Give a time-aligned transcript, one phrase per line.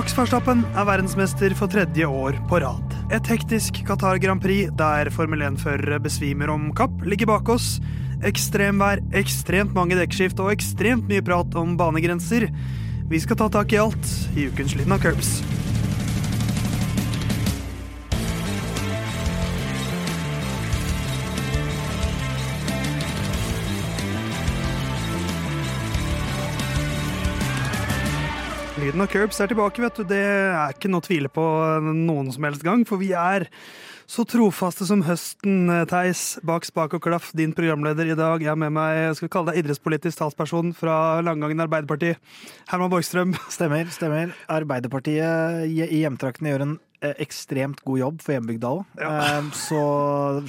[0.00, 2.94] Max Verstappen er verdensmester for tredje år på rad.
[3.12, 7.74] Et hektisk Qatar Grand Prix der Formel 1-førere besvimer om kapp, ligger bak oss.
[8.24, 12.48] Ekstremvær, ekstremt mange dekkskift og ekstremt mye prat om banegrenser.
[13.12, 15.36] Vi skal ta tak i alt i ukens Lyden av Curbs.
[29.00, 30.02] Lyden av Curbs er tilbake, vet du.
[30.04, 31.42] Det er ikke noe å tvile på
[31.80, 33.46] noen som helst gang, for vi er
[34.04, 36.34] så trofaste som høsten, Theis.
[36.44, 38.44] Bak spak og klaff, din programleder i dag.
[38.44, 42.12] Jeg har med meg jeg skal kalle deg idrettspolitisk talsperson fra Langangen Arbeiderparti.
[42.68, 43.32] Herman Borgstrøm.
[43.48, 43.88] Stemmer.
[43.88, 44.36] stemmer.
[44.52, 48.82] Arbeiderpartiet i hjemtraktene gjør en eh, ekstremt god jobb for hjembygda òg.
[49.00, 49.40] Ja.
[49.56, 49.80] Så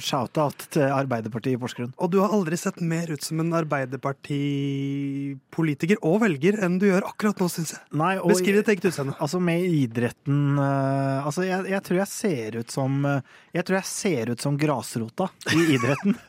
[0.02, 1.92] shout-out til Arbeiderpartiet i Porsgrunn.
[1.96, 7.08] Og du har aldri sett mer ut som en Arbeiderpartipolitiker og velger enn du gjør
[7.08, 7.82] akkurat nå, syns jeg.
[7.96, 9.14] Nei, og- Beskriv ditt eget utseende.
[9.18, 13.20] Altså med idretten eh, Altså jeg, jeg tror jeg ser ut som eh,
[13.54, 16.14] Jeg tror jeg ser ut som grasrota i idretten.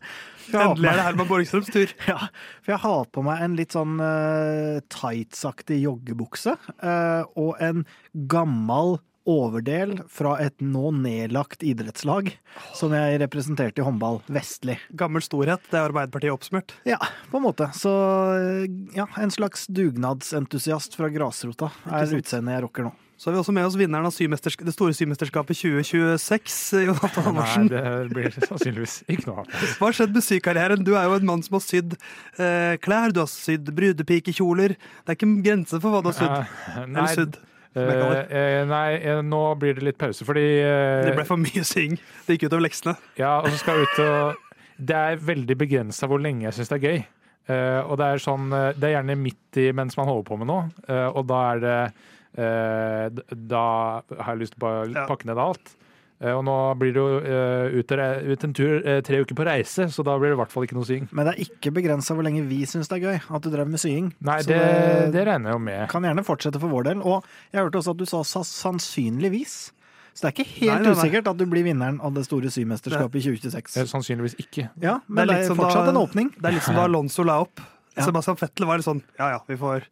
[0.54, 1.88] Endelig er det Herman Borgstrøms tur.
[2.12, 2.18] Ja,
[2.64, 7.86] for jeg har på meg en litt sånn uh, tightsaktig joggebukse uh, og en
[8.28, 8.98] gammel
[9.30, 12.32] overdel fra et nå nedlagt idrettslag
[12.76, 14.80] som jeg representerte i håndball, Vestlig.
[15.00, 16.76] Gammel storhet, det er Arbeiderpartiet oppsummert.
[16.88, 17.00] Ja,
[17.32, 17.70] på en måte.
[17.78, 17.94] Så
[18.36, 22.94] eh, ja, en slags dugnadsentusiast fra grasrota er utseendet jeg rocker nå.
[23.24, 24.16] Så har vi også med oss vinneren av
[24.68, 26.58] det store symesterskapet 2026,
[26.90, 27.70] Jonathan Andersen.
[27.72, 29.53] Nei, det blir sannsynligvis ikke noe av.
[29.78, 30.84] Hva har skjedd med sykarrieren?
[30.84, 34.76] Du er jo en mann som har sydd eh, klær, du har sydd brudepikekjoler.
[34.76, 36.36] Det er ikke grenser for hva du har sydd.
[36.74, 37.40] Eh, Eller sydd.
[37.75, 41.63] Eh, eh, nei, eh, nå blir det litt pause, fordi eh, Det ble for mye
[41.66, 41.97] syng.
[42.28, 42.95] Det gikk utover leksene.
[43.19, 44.35] Ja, og så skal jeg ut og
[44.78, 47.03] Det er veldig begrensa hvor lenge jeg syns det er gøy.
[47.53, 50.38] Eh, og det er sånn eh, Det er gjerne midt i mens man holder på
[50.39, 50.69] med noe,
[51.11, 51.78] og da er det
[53.51, 53.63] Da
[54.09, 55.75] har jeg lyst til å pakke ned alt.
[56.23, 57.91] Eh, og nå blir det jo eh, ut,
[58.31, 60.63] ut en tur eh, tre uker på reise, så da blir det i hvert fall
[60.63, 61.09] ikke noe sying.
[61.11, 63.67] Men det er ikke begrensa hvor lenge vi syns det er gøy at du drev
[63.67, 64.13] med sying.
[64.23, 64.61] Nei, Så det,
[65.17, 65.84] det regner jeg jo med.
[65.91, 67.03] kan gjerne fortsette for vår del.
[67.03, 69.72] Og jeg hørte også at du sa sa- sannsynligvis.
[70.13, 70.95] Så det er ikke helt Nei, nei, nei.
[71.01, 73.78] usikkert at du blir vinneren av det store symesterskapet i 2026.
[73.81, 74.67] Eh, Sannsynligvis ikke.
[74.84, 76.29] Ja, men det er, som fortsatt da- en åpning.
[76.38, 77.63] Det er litt som da Alonso la opp.
[77.96, 78.08] Ja.
[78.08, 79.84] Sebastian Fettel var litt sånn Ja ja, vi får,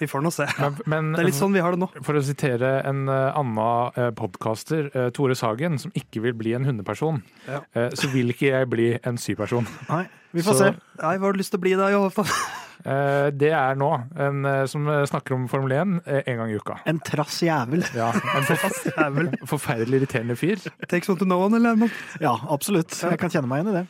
[0.00, 0.46] vi får nå se.
[0.60, 1.90] Men, men Det er litt sånn vi har det nå.
[2.06, 3.58] For å sitere en uh, annen
[3.98, 7.60] uh, podkaster, uh, Tore Sagen, som ikke vil bli en hundeperson, Ja.
[7.76, 9.68] uh, så vil ikke jeg bli en syperson.
[9.90, 10.72] Nei, vi får Så- se.
[11.02, 12.32] Nei, hva har du lyst til å bli da, i hvert fall?
[12.80, 16.56] det er nå en eh, som eh, snakker om Formel 1 eh, en gang i
[16.56, 16.78] uka.
[16.88, 17.82] En trass jævel.
[17.92, 19.28] Ja, en trass Jævel.
[19.44, 20.62] forferdelig irriterende fyr.
[20.88, 21.90] Takes one to know one, eller
[22.24, 22.96] Ja, absolutt.
[23.04, 23.86] Jeg kan kjenne meg igjen i det.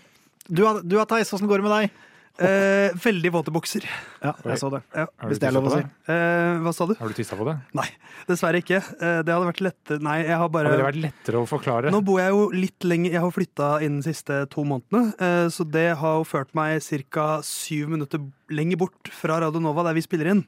[0.50, 2.06] Du, har- du har Theis, åssen går det med deg?
[2.40, 3.84] Eh, veldig våte bukser.
[4.24, 4.78] Ja, jeg så det.
[4.96, 5.04] Ja.
[5.28, 5.82] Hvis det er lov å si.
[6.08, 6.94] Eh, hva sa du?
[6.96, 7.54] Har du tissa på det?
[7.76, 7.84] Nei,
[8.30, 8.78] dessverre ikke.
[8.80, 11.92] Eh, det hadde vært lettere Nei, jeg har bare Hadde det vært lettere å forklare?
[11.92, 15.48] Nå bor jeg jo litt lenger Jeg har flytta innen de siste to månedene, eh,
[15.52, 16.80] så det har jo ført meg
[17.12, 17.28] ca.
[17.44, 20.44] syv minutter lenger bort fra Radio Nova, der vi spiller inn.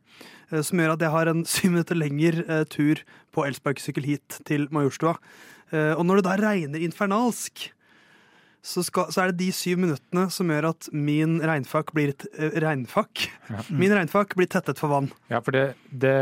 [0.50, 4.41] eh, Som gjør at jeg har en syv minutter lengre eh, tur på elsparkesykkel hit
[4.48, 5.19] til Majorstua.
[5.72, 7.69] Eh, Og når det da regner infernalsk,
[8.62, 12.27] så, skal, så er det de syv minuttene som gjør at min regnfakk blir et
[12.37, 13.25] eh, regnfakk.
[13.83, 15.11] Min regnfakk blir tettet for vann.
[15.33, 16.15] Ja, for det, det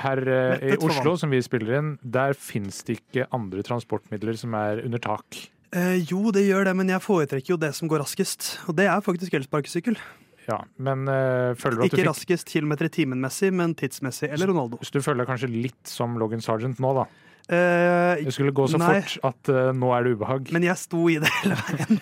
[0.00, 4.56] her uh, i Oslo, som vi spiller inn, der fins det ikke andre transportmidler som
[4.56, 5.42] er under tak.
[5.76, 8.54] Uh, jo, det gjør det, men jeg foretrekker jo det som går raskest.
[8.70, 10.00] Og det er faktisk elsparkesykkel.
[10.46, 14.30] Ja, men eh, føler du at du Ikke fikk raskest kilometer i timen-messig, men tidsmessig.
[14.30, 14.78] Eller Ronaldo.
[14.78, 17.06] Så du føler deg kanskje litt som Logan Sergeant nå, da?
[17.46, 19.00] Eh, Det skulle gå så Nei.
[19.06, 20.48] fort at uh, nå er det ubehag.
[20.50, 22.00] men jeg sto i det hele veien.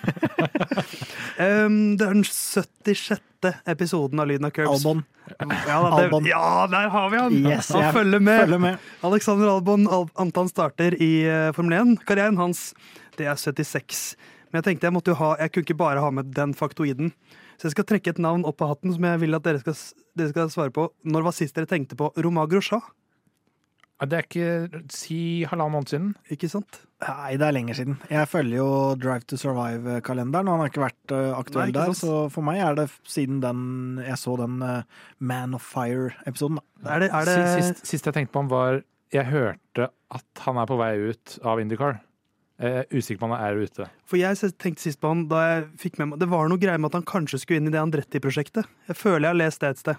[1.67, 3.21] um, det er den 76.
[3.69, 4.81] episoden av Lyden av Curbs.
[4.81, 5.05] Albon.
[5.29, 6.29] Ja, da, det, Albon.
[6.29, 7.37] ja, der har vi han!
[7.45, 8.41] Yes, han følger med.
[8.47, 8.89] Følger med.
[9.05, 12.05] Alexander Albon, Al Anton starter i uh, Formel 1.
[12.09, 12.71] Karrieren hans
[13.19, 14.17] det er 76.
[14.51, 17.13] Men jeg tenkte jeg måtte jo ha Jeg kunne ikke bare ha med den faktoiden.
[17.59, 19.77] Så jeg skal trekke et navn opp av hatten som jeg vil at dere skal,
[20.19, 20.89] dere skal svare på.
[21.07, 22.83] Når var sist dere tenkte på Romagro Shah?
[24.11, 25.19] Det er ikke si
[25.49, 26.11] halvannen måned siden.
[26.35, 26.81] Ikke sant?
[27.05, 27.99] Nei, det er lenger siden.
[28.11, 28.69] Jeg følger jo
[29.01, 31.99] Drive to Survive-kalenderen, og han har ikke vært eh, aktuell Nei, ikke der.
[31.99, 33.61] Så for meg er det siden den
[34.05, 36.63] jeg så den eh, Man of Fire-episoden.
[37.05, 38.83] det Sist, sist jeg tenkte på ham, var
[39.15, 42.01] Jeg hørte at han er på vei ut av Indycar.
[42.63, 43.89] Er usikker på om han er ute.
[44.07, 46.79] For jeg tenkte sist på han da jeg fikk med meg Det var noe greier
[46.79, 48.69] med at han kanskje skulle inn i det Andretti-prosjektet.
[48.87, 49.97] Jeg føler jeg har lest det et sted,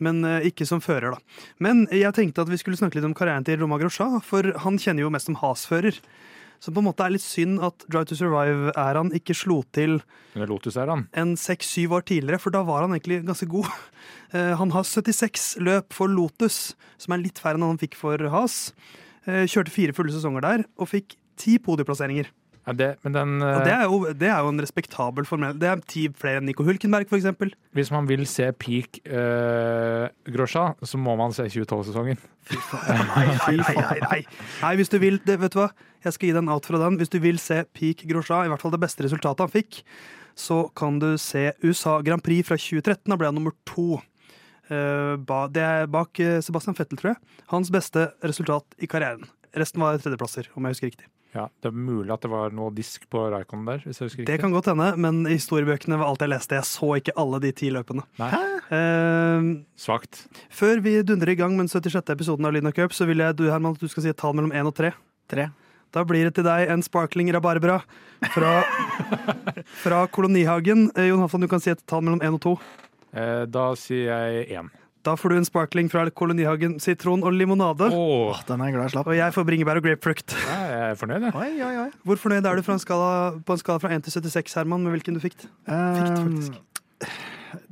[0.00, 1.44] men eh, ikke som fører, da.
[1.60, 4.80] Men jeg tenkte at vi skulle snakke litt om karrieren til Roma Grosja, for han
[4.80, 6.00] kjenner jo mest som Has-fører.
[6.58, 10.00] Så på en måte er det litt synd at Drive to Survive-æraen ikke slo til
[10.34, 11.04] Lotus er han.
[11.12, 13.68] en seks-syv år tidligere, for da var han egentlig ganske god.
[14.32, 18.20] Eh, Han har 76 løp for Lotus, som er litt færre enn han fikk for
[18.28, 18.74] Has.
[19.24, 22.30] Eh, Kjørte fire fulle sesonger der, og fikk ti podieplasseringer.
[22.68, 25.54] Ja, det, men den, det eh, er jo, det er jo en respektabel formel.
[25.56, 27.54] Det er ti flere enn Nico Hulkenberg, eksempel.
[27.72, 32.20] hvis man vil se peak uh, Grosja, så må man se 2012-sesongen.
[32.88, 33.24] Nei,
[33.60, 34.20] nei, nei,
[34.62, 34.70] nei.
[34.80, 35.66] hvis du vil, det, vet du hva?
[36.04, 36.96] Jeg skal gi deg en out fra den.
[37.00, 39.82] Hvis du vil se peak Grosja, i hvert fall det beste resultatet han fikk,
[40.38, 43.04] så kan du se USA Grand Prix fra 2013.
[43.08, 44.00] Da ble han nummer to.
[44.68, 47.20] Uh, ba, det er bak Sebastian Fettel, tror jeg.
[47.52, 49.28] Hans beste resultat i karrieren.
[49.60, 51.06] Resten var tredjeplasser, om jeg husker riktig.
[51.34, 54.22] Ja, det er mulig at det var noe disk på Raikon der, hvis jeg husker
[54.22, 54.30] riktig.
[54.32, 56.56] Det kan godt hende, men i historiebøkene var alt jeg leste.
[56.56, 58.06] Jeg så ikke alle de ti løpene.
[58.22, 58.30] Nei,
[58.68, 59.46] Eh,
[59.80, 60.26] svakt.
[60.52, 62.10] før vi dundrer i gang med den 76.
[62.12, 64.16] episoden av Lyden av Cup, så vil jeg du, Herman, at du skal si et
[64.20, 64.90] tall mellom én og tre.
[65.28, 65.46] Tre.
[65.90, 67.78] Da blir det til deg en sparkling rabarbra
[68.34, 68.62] fra,
[69.80, 70.90] fra Kolonihagen.
[70.96, 72.52] Eh, Jon Hafton, du kan si et tall mellom én og to.
[73.16, 74.68] Eh, da sier jeg én.
[75.08, 77.88] Da får du en sparkling fra Kolonihagen sitron og limonade.
[77.96, 78.28] Oh.
[78.28, 79.08] Åh, den er glad jeg slapp.
[79.08, 80.34] Og jeg får bringebær og grapefrukt.
[80.36, 81.34] ja, jeg er fornøyd, jeg.
[81.38, 81.88] Oi, oi, oi.
[82.04, 83.10] Hvor fornøyd er du fra en skala,
[83.40, 85.38] på en skala fra 1 til 76, Herman, med hvilken du fikk?
[85.40, 86.58] Fikk, faktisk.
[86.58, 87.16] Eh,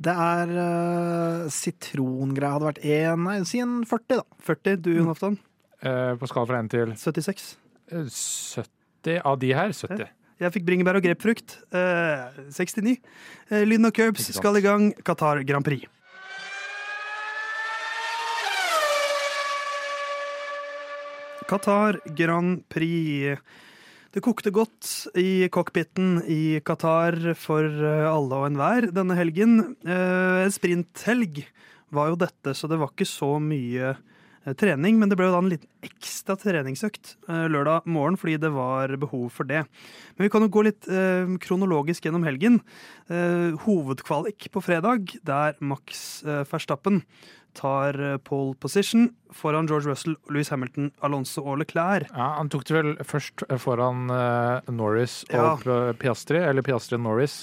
[0.07, 4.41] det er uh, sitrongreia hadde vært én Nei, si en 40, da.
[4.47, 5.37] 40, du Jon Halvdan?
[5.85, 7.49] Uh, på skala fra 1 til 76.
[7.93, 9.75] eh, 70 av de her.
[9.77, 10.07] 70.
[10.37, 11.59] Jeg fikk bringebær og grapefrukt.
[11.73, 12.97] Eh, 69.
[13.49, 14.91] Eh, Lyden og Curbs skal i gang.
[15.05, 15.85] Qatar Grand Prix.
[21.47, 23.39] Qatar Grand Prix.
[24.11, 24.89] Det kokte godt
[25.19, 29.59] i cockpiten i Qatar for eh, alle og enhver denne helgen.
[29.87, 31.45] Eh, En sprinthelg
[31.95, 34.99] var jo dette, så det var ikke så mye eh, trening.
[34.99, 39.29] Men det ble jo da en liten ekstra treningsøkt lørdag morgen fordi det var behov
[39.37, 39.63] for det.
[40.17, 40.87] Men vi kan jo gå litt
[41.43, 42.57] kronologisk gjennom helgen.
[43.63, 47.05] Hovedkvalik på fredag, der Max Verstappen
[47.57, 52.09] tar eh, pole position foran George Russell, Louis Hamilton, Alonso og Leclerc.
[52.13, 55.93] Ja, han tok det vel først foran eh, Norris og Ja.
[55.97, 57.37] Piastri, eller Piastri og Norris.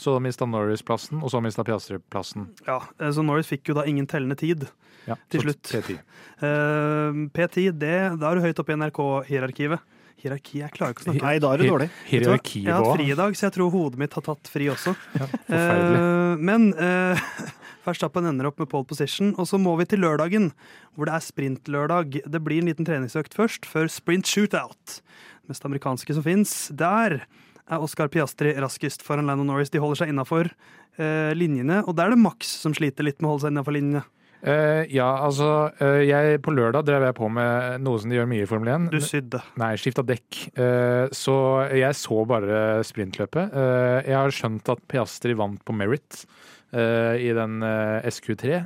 [0.00, 2.48] Så mista Norris plassen, og så mista Piastri plassen.
[2.66, 4.68] Ja, eh, så Norris fikk jo da ingen tellende tid.
[5.08, 5.62] Ja, Til slutt.
[5.64, 5.96] P10.
[6.40, 9.80] Uh, P10, det, da er du høyt oppe i NRK-hierarkivet.
[10.20, 11.22] Hierarki, jeg klarer ikke å snakke.
[11.24, 11.86] Nei, da er du dårlig.
[12.10, 14.92] Jeg har hatt fri i dag, så jeg tror hodet mitt har tatt fri også.
[15.14, 16.02] Forferdelig.
[16.02, 17.30] Uh, men uh,
[17.86, 20.50] Verstappen ender opp med pole position, og så må vi til lørdagen,
[20.94, 22.20] hvor det er sprintlørdag.
[22.28, 25.00] Det blir en liten treningsøkt først, før sprint shootout.
[25.42, 26.54] Det mest amerikanske som fins.
[26.76, 27.22] Der
[27.70, 29.72] er Oscar Piastri raskest foran Lando Norris.
[29.72, 30.52] De holder seg innafor
[31.00, 34.02] linjene, og der er det Max som sliter litt med å holde seg innafor linjene.
[34.40, 38.30] Uh, ja, altså uh, jeg, På lørdag drev jeg på med noe som de gjør
[38.30, 38.86] mye i Formel 1.
[38.94, 39.42] Du sydde.
[39.60, 40.38] Nei, skifta dekk.
[40.56, 41.34] Uh, så
[41.76, 43.52] jeg så bare sprintløpet.
[43.52, 48.60] Eh, jeg har skjønt at Piastri vant på Merit eh, i den eh, SQ3.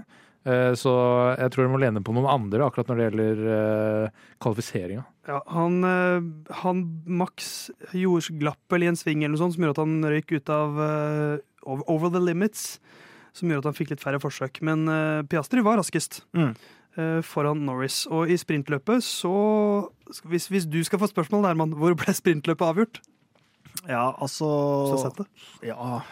[0.44, 0.92] Eh, så
[1.40, 5.04] jeg tror jeg må lene på noen andre akkurat når det gjelder uh, kvalifiseringa.
[5.30, 6.26] Ja, han, eh,
[6.60, 10.34] han Max gjorde glapp i en sving eller noe sånt, som gjorde at han røyk
[10.36, 12.74] ut av eh, over, over the limits.
[13.34, 14.60] Som gjorde at han fikk litt færre forsøk.
[14.62, 16.52] Men eh, Piastri var raskest Mm.
[17.00, 18.02] eh, foran Norris.
[18.12, 19.32] Og i sprintløpet så
[20.28, 23.00] hvis, hvis du skal få spørsmål, Herman, hvor ble sprintløpet avgjort?
[23.88, 24.46] Ja, altså
[24.92, 25.26] Så sett det.
[25.72, 26.02] Ja.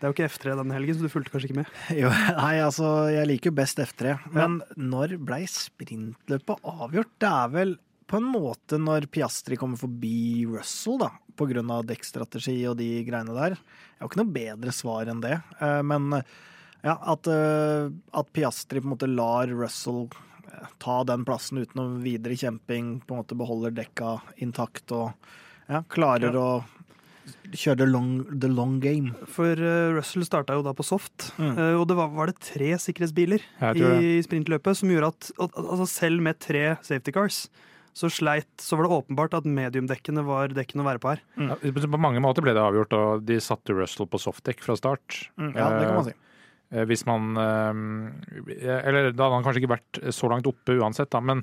[0.00, 1.72] Det er jo ikke F3 denne helgen, så du fulgte kanskje ikke med.
[2.00, 4.14] Jo, nei, altså, jeg liker jo best F3.
[4.32, 7.10] Men når blei sprintløpet avgjort?
[7.20, 7.74] Det er vel
[8.10, 11.10] på en måte når Piastri kommer forbi Russell, da.
[11.36, 13.54] På grunn av dekkstrategi og de greiene der.
[13.60, 15.36] Jeg har ikke noe bedre svar enn det.
[15.60, 21.28] Eh, Men ja, at, eh, at Piastri på en måte lar Russell eh, ta den
[21.28, 25.12] plassen uten noe videre kjemping, på en måte beholder dekka intakt og
[25.68, 26.48] ja, klarer å
[27.50, 28.10] kjøre the long,
[28.40, 29.12] the long game.
[29.30, 31.56] For uh, Russell starta jo da på soft, Mm.
[31.58, 33.42] uh, og det var, var det tre sikkerhetsbiler
[33.74, 37.48] i sprintløpet som gjorde at, altså selv med tre safety cars,
[37.92, 41.22] så sleit Så var det åpenbart at mediumdekkene var dekkene å være på her.
[41.42, 45.24] Ja, på mange måter ble det avgjort, og de satte Russell på softdekk fra start.
[45.36, 46.14] Ja, det kan man si.
[46.70, 51.18] Uh, Hvis man Eller da hadde han kanskje ikke vært så langt oppe uansett, da,
[51.20, 51.42] men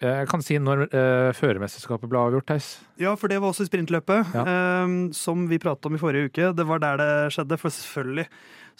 [0.00, 2.68] jeg kan si når uh, førermesterskapet ble avgjort, Theis.
[3.00, 4.44] Ja, for det var også i sprintløpet, Ja.
[4.84, 6.50] um, som vi pratet om i forrige uke.
[6.56, 8.26] Det var der det skjedde, for selvfølgelig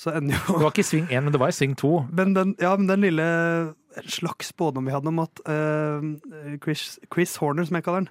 [0.00, 1.90] så ender jo Det var ikke i sving én, men det var i sving to.
[2.10, 3.26] Men den, ja, men den lille
[4.08, 8.10] slags spådom vi hadde om at uh, Chris, Chris Horner, som jeg kaller han,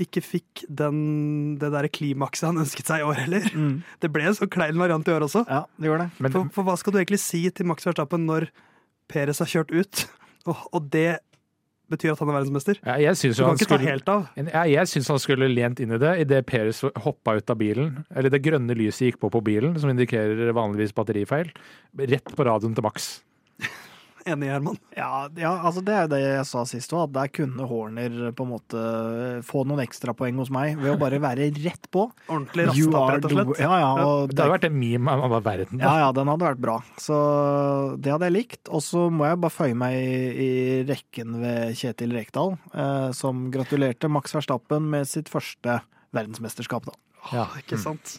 [0.00, 3.46] ikke fikk den, det der klimakset han ønsket seg i år heller.
[3.54, 3.82] Mm.
[4.00, 5.44] Det ble en så klein variant i år også.
[5.46, 6.10] Ja, det gjør det.
[6.24, 8.48] Men, For, for hva skal du egentlig si til Max Verstappen når
[9.12, 10.06] Perez har kjørt ut,
[10.48, 11.18] og, og det
[11.90, 12.80] betyr at han er verdensmester.
[12.86, 14.28] Ja, jeg syns Du kan han ikke ta skulle helt av.
[14.40, 18.04] Ja, jeg syns han skulle lent inn i det idet Peres hoppa ut av bilen.
[18.14, 21.50] Eller det grønne lyset gikk på på bilen, som indikerer vanligvis batterifeil.
[22.00, 23.10] Rett på radioen til Max.
[24.28, 24.76] Enig, Herman.
[24.96, 28.18] Ja, ja, altså det er jo det jeg sa sist òg, at der kunne Horner
[28.36, 28.82] på en måte
[29.48, 32.04] få noen ekstrapoeng hos meg ved å bare være rett på.
[32.28, 33.52] Ordentlig rasta, rett og slett.
[33.64, 35.80] Ja, ja, og Det hadde vært en meme av verden.
[35.80, 35.98] Ja, Da.
[36.04, 36.76] ja, den hadde vært bra.
[37.00, 37.16] Så
[38.00, 38.68] det hadde jeg likt.
[38.68, 40.50] Og så må jeg bare føye meg i, i
[40.88, 45.80] rekken ved Kjetil Rekdal, eh, som gratulerte Max Verstappen med sitt første
[46.16, 46.96] verdensmesterskap, da.
[47.32, 47.46] Ja.
[47.60, 48.18] Ikke sant.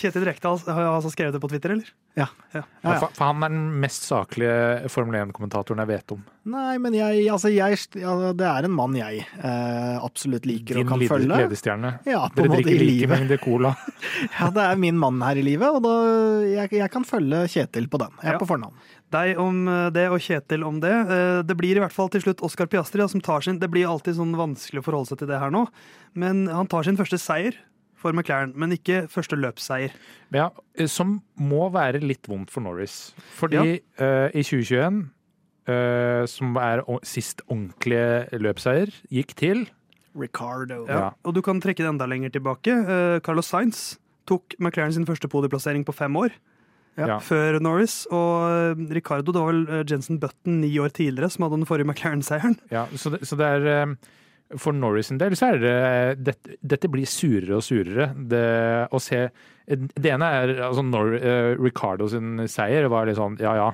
[0.00, 1.88] Kjetil Rekdal har altså skrevet det på Twitter, eller?
[2.18, 2.26] Ja.
[2.54, 2.62] Ja.
[2.82, 2.94] Ja, ja.
[3.02, 6.22] For, for han er den mest saklige Formel 1-kommentatoren jeg vet om.
[6.50, 10.88] Nei, men jeg, altså jeg ja, Det er en mann jeg eh, absolutt liker Din
[10.88, 11.28] og kan følge.
[11.44, 11.92] ledestjerne.
[12.08, 13.74] Ja, på Dere en måte drikker i like mengde cola.
[14.40, 15.94] Ja, det er min mann her i livet, og da,
[16.48, 18.16] jeg, jeg kan følge Kjetil på den.
[18.22, 18.42] Jeg er Ja.
[18.42, 18.74] på fornavn.
[19.10, 20.92] Deg om eh, det og Kjetil om det.
[20.96, 23.86] Eh, Det blir i hvert fall til slutt Oscar Piastri som tar sin Det blir
[23.90, 25.66] alltid sånn vanskelig å forholde seg til det her nå,
[26.18, 27.54] men han tar sin første seier
[28.00, 29.94] for McLaren, men ikke første løpsseier.
[30.34, 30.48] Ja,
[30.90, 33.12] som må være litt vondt for Norris.
[33.38, 35.02] Fordi eh, i 2021,
[35.70, 39.66] uh, som er sist ordentlige løpsseier, gikk til
[40.18, 40.82] Ricardo.
[40.88, 41.00] Ja.
[41.00, 41.08] Ja.
[41.22, 42.74] Og du kan trekke det enda lenger tilbake.
[42.88, 46.34] Uh, Carlos Sainz tok McLaren sin første podieplassering på fem år.
[46.98, 47.18] Ja.
[47.22, 48.04] Før Norris.
[48.12, 51.68] Og eh, Ricardo, det var vel eh, Jensen Button ni år tidligere som hadde den
[51.68, 52.58] forrige McLaren-seieren.
[52.72, 53.94] Ja, så det, så det er eh,
[54.58, 55.74] For Norris sin del så er det
[56.26, 58.10] dette, dette blir surere og surere.
[58.30, 59.28] Det å se
[59.70, 63.68] Det ene er altså Nor, eh, Ricardo sin seier var litt sånn ja ja.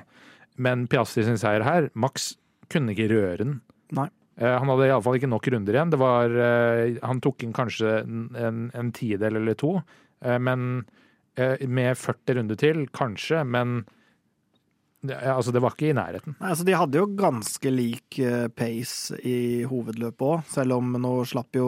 [0.57, 2.35] Men Piastri sin seier her, Max
[2.69, 3.59] kunne ikke røre den.
[3.97, 4.09] Nei.
[4.37, 5.93] Eh, Han hadde iallfall ikke nok runder igjen.
[5.93, 9.79] Det var, eh, han tok inn kanskje en, en, tidel eller to,
[10.21, 10.85] eh, men
[11.37, 13.85] eh, med 40 runder til, kanskje, men
[15.05, 16.35] det, altså, det var ikke i nærheten.
[16.39, 21.11] Nei, altså De hadde jo ganske lik eh, pace i hovedløpet òg, selv om nå
[21.29, 21.67] slapp jo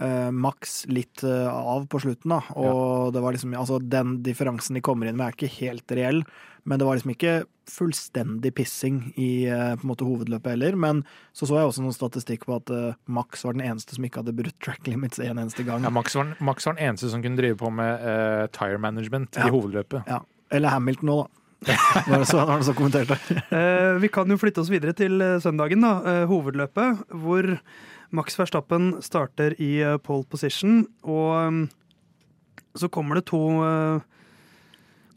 [0.00, 2.32] eh, Max litt eh, av på slutten.
[2.32, 5.92] da, og det var liksom, altså Den differansen de kommer inn med, er ikke helt
[5.98, 6.22] reell.
[6.68, 7.34] Men det var liksom ikke
[7.70, 10.76] fullstendig pissing i eh, på en måte hovedløpet heller.
[10.76, 12.72] Men så så jeg også noen statistikk på at
[13.08, 15.84] Max var den eneste som ikke hadde brutt track limits en eneste gang.
[15.86, 19.36] Ja, Max, var, Max var den eneste som kunne drive på med uh, tire management
[19.40, 19.46] Ja.
[19.48, 20.08] i hovedløpet.
[20.10, 20.20] Ja.
[20.50, 21.36] Eller Hamilton nå, da.
[21.66, 23.16] Var det så, var det så kommenterte.
[23.52, 27.50] Eh, vi kan jo flytte oss videre til eh, søndagen, da, eh, hovedløpet, hvor
[28.16, 31.60] Max Verstappen starter i pole position, og eh,
[32.80, 33.40] så kommer det to,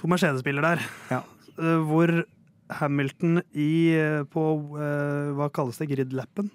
[0.02, 0.84] to Mercedes-biler der,
[1.14, 1.22] Ja.
[1.58, 2.12] eh, hvor
[2.80, 3.94] Hamilton i,
[4.34, 4.44] på
[5.38, 6.50] hva kalles det, gridlappen,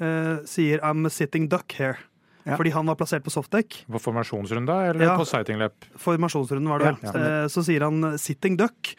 [0.00, 1.96] eh, sier 'I'm a sitting duck here'.
[2.44, 2.56] Ja.
[2.58, 3.84] Fordi han var plassert på softdeck.
[3.86, 5.16] På formasjonsrunda eller Ja.
[5.16, 5.84] på sightingløp?
[5.96, 6.96] Formasjonsrunden var det vel.
[7.02, 8.96] Ja, Eh, Så sier han 'sitting duck'.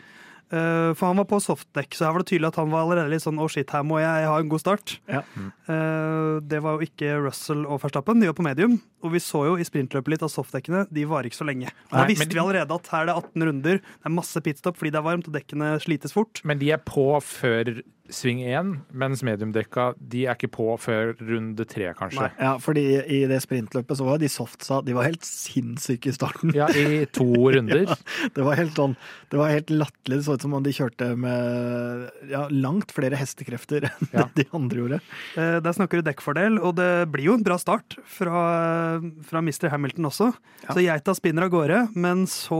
[0.53, 3.09] Eh, For han var på softdeck, så her var det tydelig at han var allerede
[3.09, 4.99] litt sånn 'å shit, her må jeg ha en god start'.
[5.09, 5.23] Ja.
[5.67, 8.79] Uh, Det var jo ikke Russell og Verstappen, de var på medium.
[9.03, 11.69] Og vi så jo i sprintløpet litt at softdekkene, de varer ikke så lenge.
[11.91, 14.77] Da visste de- vi allerede at her er det 18 runder, det er masse pitstop
[14.77, 16.41] fordi det er varmt og dekkene slites fort.
[16.45, 17.81] Men de er på før
[18.11, 22.19] sving én, mens mediumdekka de er ikke på før runde tre, kanskje.
[22.25, 22.31] Nei.
[22.43, 26.51] Ja, fordi i det sprintløpet så var de softsa De var helt sinnssyke i starten.
[26.53, 27.23] Ja, I to
[27.55, 27.93] runder.
[28.35, 28.97] Det var helt sånn
[29.31, 30.19] Det var helt latterlig.
[30.19, 34.27] Det så ut som om de kjørte med ja, langt flere hestekrefter enn Ja.
[34.35, 34.99] det de andre gjorde.
[35.39, 39.69] Eh, Der snakker du dekkfordel, og det blir jo en bra start fra, fra Mr.
[39.71, 40.33] Hamilton også.
[40.67, 40.73] Ja.
[40.75, 42.59] Så geita spinner av gårde, men så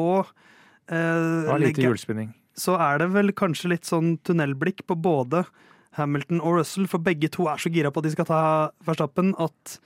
[0.88, 2.32] eh, Det var lite legger- hjulspinning.
[2.60, 5.44] Så er det vel kanskje litt sånn tunnelblikk på både
[5.98, 8.44] Hamilton og Russell, for begge to er så gira på at de skal ta
[8.86, 9.78] Verstappen at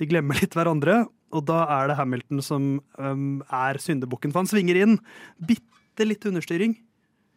[0.00, 1.02] de glemmer litt hverandre.
[1.36, 4.96] Og da er det Hamilton som um, er syndebukken, for han svinger inn
[5.38, 6.74] bitte litt understyring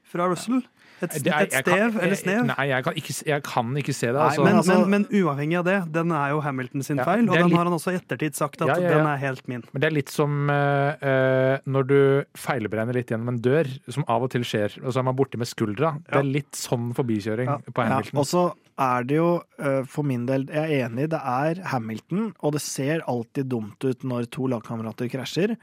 [0.04, 0.64] fra Russell.
[1.04, 2.46] Et, Det er- et jeg kan- stev eller snev.
[2.46, 4.14] Nei, jeg kan ikke, jeg kan ikke se det.
[4.14, 4.44] Nei, Altså.
[4.46, 7.36] Men, altså- men, men uavhengig av det, den er jo Hamilton sin Ja, feil, og
[7.36, 8.98] den litt- har han også i ettertid sagt at Ja, ja, ja.
[9.00, 9.64] den er helt min.
[9.74, 14.06] Men det er litt som eh, eh, når du feilberegner litt gjennom en dør, som
[14.08, 15.98] av og til skjer, og så er man borte med skuldra.
[16.08, 17.58] Det er litt sånn forbikjøring Ja.
[17.58, 18.20] på Ja, Hamilton.
[18.20, 22.34] og så er det jo, uh, for min del, jeg er enig, det er Hamilton,
[22.42, 25.58] og det ser alltid dumt ut når to lagkamerater krasjer.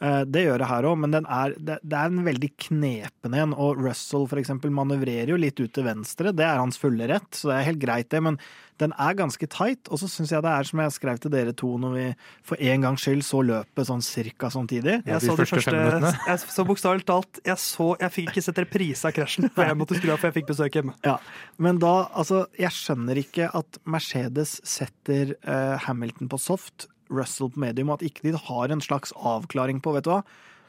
[0.00, 3.52] Eh, Det gjør det her òg, men den er, det, er en veldig knepen en.
[3.52, 7.28] Og Russell for eksempel manøvrerer jo litt ut til venstre, det er hans fulle rett,
[7.36, 8.22] så det er helt greit det.
[8.24, 8.38] Men
[8.80, 11.52] den er ganske tight, og så syns jeg det er som jeg skrev til dere
[11.52, 12.04] to når vi
[12.48, 15.02] for en gangs skyld så løpet sånn cirka samtidig.
[15.04, 18.62] Ja, Jeg så, de første jeg så bokstavelig talt jeg, så, jeg fikk ikke sett
[18.62, 20.96] reprise av krasjen, for jeg måtte skru av, for jeg fikk besøk hjemme.
[21.04, 21.18] Ja,
[21.60, 27.60] men da, altså, jeg skjønner ikke at Mercedes setter uh, Hamilton på soft, Russell på
[27.62, 30.22] medium, og at ikke de har en slags avklaring på, vet du hva,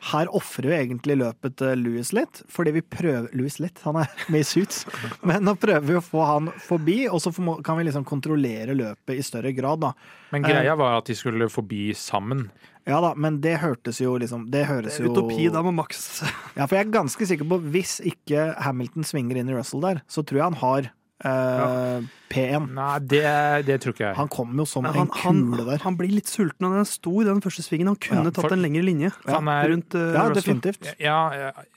[0.09, 4.09] her ofrer vi egentlig løpet til Louis litt, fordi vi prøver Louis litt, han er
[4.33, 4.81] med i suits.
[5.21, 9.21] Men nå prøver vi å få han forbi, og så kan vi liksom kontrollere løpet
[9.21, 9.93] i større grad, da.
[10.33, 12.47] Men greia var at de skulle forbi sammen.
[12.89, 15.99] Ja da, men det hørtes jo liksom Det høres jo Utopi, da med Max
[16.57, 20.01] Ja, for jeg er ganske sikker på hvis ikke Hamilton svinger inn i Russell der,
[20.09, 20.89] så tror jeg han har
[21.29, 22.69] eh, P1.
[22.77, 23.23] Nei, det,
[23.67, 24.15] det tror ikke jeg.
[24.17, 25.83] Han kommer jo som han, en han, han, kule der.
[25.83, 27.91] han blir litt sulten, og den er stor, den første svingen.
[27.91, 30.41] Han kunne Ja, for- tatt en lengre linje Han er- rundt uh, Ja, Russell.
[30.41, 30.93] definitivt.
[30.99, 31.19] Ja,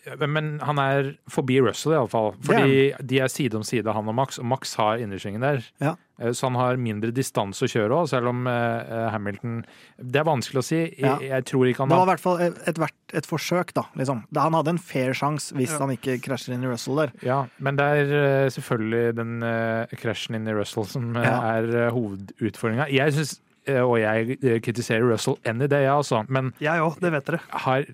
[0.07, 2.35] ja, men han er forbi Russell iallfall.
[2.45, 5.63] Fordi de er side om side, han og Max, og Max har innersvingen der.
[5.81, 5.97] Ja.
[6.21, 9.65] Eh, Så han har mindre distanse å kjøre òg, selv om eh, Hamilton
[9.99, 10.79] Det er vanskelig å si.
[11.03, 11.17] Ja.
[11.19, 12.79] jeg tror ikke han Det var i hvert fall et, et,
[13.19, 13.83] et forsøk, da.
[13.99, 14.21] Liksom.
[14.39, 15.81] Han hadde en fair sjanse hvis Ja.
[15.83, 17.11] han ikke krasjer inn i Russell der.
[17.27, 21.39] ja, Men det er selvfølgelig den uh, krasjen inn i Russell som eh, Ja.
[21.59, 22.89] er uh, hovedutfordringa.
[22.93, 27.13] Jeg syns, eh, og jeg eh, kritiserer Russell any day, altså, men Jeg òg, det
[27.13, 27.41] vet dere.
[27.65, 27.85] har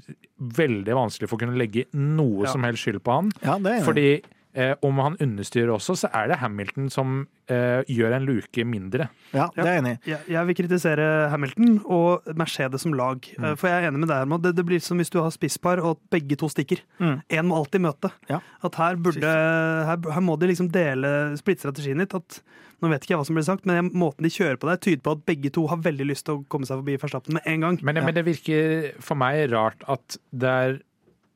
[0.40, 2.52] veldig vanskelig for å kunne legge noe Ja.
[2.52, 3.32] som helst skyld på han.
[3.42, 3.84] Ja, er.
[3.84, 4.22] Fordi
[4.54, 9.08] eh, om han understyrer også, så er det Hamilton som eh, gjør en luke mindre.
[9.34, 10.10] Ja, det er jeg enig i.
[10.12, 13.18] Jeg, jeg vil kritisere Hamilton og Mercedes som lag.
[13.38, 13.44] Mm.
[13.50, 14.42] Eh, For jeg er enig med deg, Herman.
[14.42, 16.82] Det, det blir som hvis du har spisspar og begge to stikker.
[16.98, 17.20] Mm.
[17.50, 18.10] Må alltid møte.
[18.30, 18.40] Ja.
[18.66, 22.14] At her burde her, her må de liksom dele splitte strategien litt.
[22.16, 22.40] At,
[22.80, 25.02] nå vet ikke jeg hva som blir sagt, men måten de kjører på der, tyder
[25.04, 27.66] på at begge to har veldig lyst til å komme seg forbi Verstappen med en
[27.66, 27.80] gang.
[27.84, 28.04] Men, Ja.
[28.08, 30.78] men det virker for meg rart at det er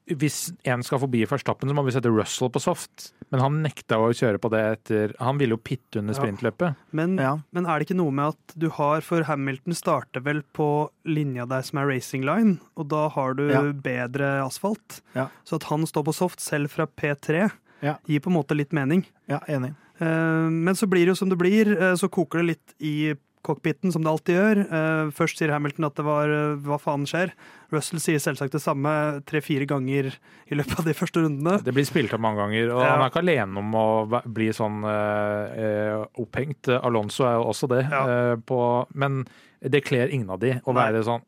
[0.07, 3.13] hvis en skal forbi Verstappen, så må vi sette Russell på soft.
[3.33, 6.21] Men han nekta å kjøre på det etter Han ville jo pitte under Ja.
[6.21, 6.77] sprintløpet.
[6.93, 7.39] Men, Ja.
[7.53, 11.47] men er det ikke noe med at du har For Hamilton starter vel på linja
[11.49, 13.63] der som er racing line, og da har du Ja.
[13.73, 15.01] bedre asfalt.
[15.15, 15.29] Ja.
[15.45, 17.51] Så at han står på soft selv fra P3,
[17.83, 17.97] Ja.
[18.07, 19.05] gir på en måte litt mening.
[19.29, 19.75] Ja, enig.
[20.01, 21.67] Eh, Men så blir det jo som det blir.
[21.81, 24.61] eh, Så koker det litt i cockpiten, som det alltid gjør.
[24.65, 27.33] Eh, Først sier Hamilton at det var eh, hva faen skjer.
[27.75, 28.93] Russell sier selvsagt det samme
[29.29, 30.09] tre-fire ganger
[30.51, 31.59] i løpet av de første rundene.
[31.67, 32.91] Det blir spilt opp mange ganger, og Ja.
[32.95, 36.71] han er ikke alene om å bli sånn eh, eh, opphengt.
[36.81, 37.83] Alonso er jo også det.
[37.91, 38.03] Ja.
[38.09, 38.61] eh, på,
[38.95, 39.25] men
[39.65, 40.81] det kler ingen av de å Nei.
[40.91, 41.23] være sånn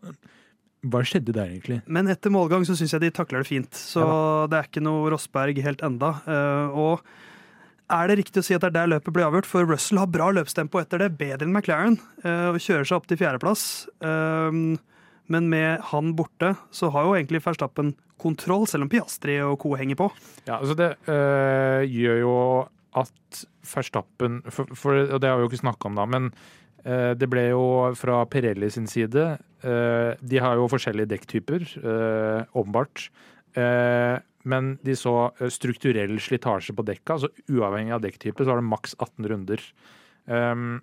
[0.86, 1.80] Hva skjedde der, egentlig?
[1.90, 3.72] Men etter målgang så syns jeg de takler det fint.
[3.74, 4.04] Så
[4.52, 6.12] det er ikke noe Rossberg helt enda.
[6.76, 7.00] Og
[7.92, 9.48] er det riktig å si at det er der løpet blir avgjort?
[9.48, 13.08] For Russell har bra løpstempo etter det, bedre enn McLaren, eh, og kjører seg opp
[13.10, 13.64] til fjerdeplass.
[14.02, 14.62] Eh,
[15.26, 19.74] Men med han borte, så har jo egentlig Verstappen kontroll, selv om Piastri og co.
[19.78, 20.10] henger på.
[20.46, 22.36] Ja, altså det øh, gjør jo
[22.96, 26.30] at Verstappen for, for, det har vi jo ikke snakka om da, men
[26.86, 27.64] øh, det ble jo
[27.98, 29.26] fra Pirelli sin side
[29.66, 31.66] øh, De har jo forskjellige dekktyper,
[32.54, 33.08] åpenbart.
[34.46, 38.70] Men de så øh, strukturell slitasje på dekka, så uavhengig av dekktype, så var det
[38.70, 39.64] maks 18 runder.
[40.26, 40.78] Um,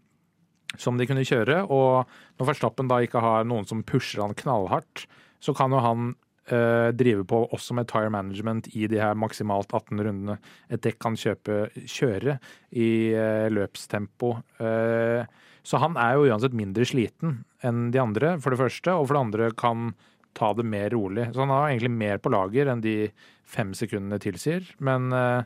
[0.79, 5.05] som de kunne kjøre, og når Verstappen da ikke har noen som pusher han knallhardt,
[5.43, 6.13] så kan jo han
[6.49, 10.39] uh, drive på også med tire management i de her maksimalt 18 rundene.
[10.73, 12.39] Et dekk kan kjøpe, kjøre
[12.71, 14.35] i uh, løpstempo.
[14.59, 15.27] Uh,
[15.63, 19.15] så han er jo uansett mindre sliten enn de andre, for det første, og for
[19.15, 19.93] det andre kan
[20.33, 21.29] ta det mer rolig.
[21.31, 22.97] Så han har egentlig mer på lager enn de
[23.45, 24.65] fem sekundene tilsier.
[24.79, 25.43] Men eh,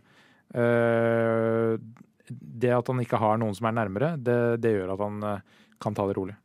[0.62, 1.78] eh,
[2.30, 5.46] det at han ikke har noen som er nærmere, det, det gjør at han eh,
[5.84, 6.36] kan ta det rolig.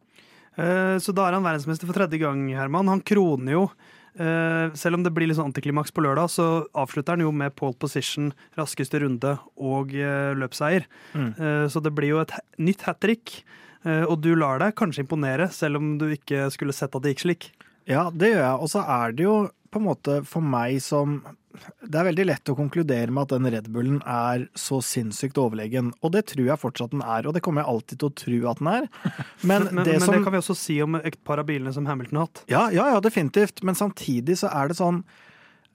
[0.57, 2.91] Eh, Så da er han verdensmester for tredje gang, Herman.
[2.93, 3.62] Han kroner jo.
[4.21, 6.47] eh, Selv om det blir litt sånn antiklimaks på lørdag, så
[6.79, 9.95] avslutter han jo med pole position, raskeste runde og
[10.38, 10.87] løpsseier.
[11.17, 11.31] Mm.
[11.38, 13.41] Eh, Så det blir jo et nytt hat trick.
[13.85, 17.17] Eh, Og du lar deg kanskje imponere, selv om du ikke skulle sett at det
[17.17, 17.51] gikk slik.
[17.91, 18.61] Ja, det gjør jeg.
[18.62, 19.37] Og så er det jo
[19.73, 21.23] på en måte for meg som
[21.85, 25.91] Det er veldig lett å konkludere med at den Red Bullen er så sinnssykt overlegen.
[26.01, 28.39] Og det tror jeg fortsatt den er, og det kommer jeg alltid til å tro
[28.53, 28.87] at den er.
[29.51, 31.75] Men, Men, det men som det kan vi også si om et par av bilene
[31.77, 32.45] som Hamilton har hatt.
[32.53, 33.61] ja, ja, ja, definitivt.
[33.63, 35.05] Men samtidig så er det sånn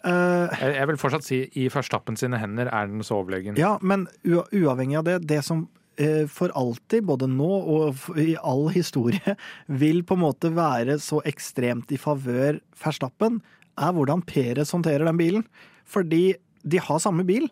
[0.06, 3.58] Uh, Jeg, jeg vil fortsatt si i Verstappen sine hender er den så overlegen.
[3.58, 5.64] Ja, men u uavhengig av det, det som
[5.98, 9.36] eh, for alltid, både nå og i all historie,
[9.82, 13.42] vil på en måte være så ekstremt i favør Verstappen,
[13.78, 15.46] er hvordan Peres håndterer den bilen.
[15.88, 16.36] Fordi
[16.68, 17.48] de har samme bil,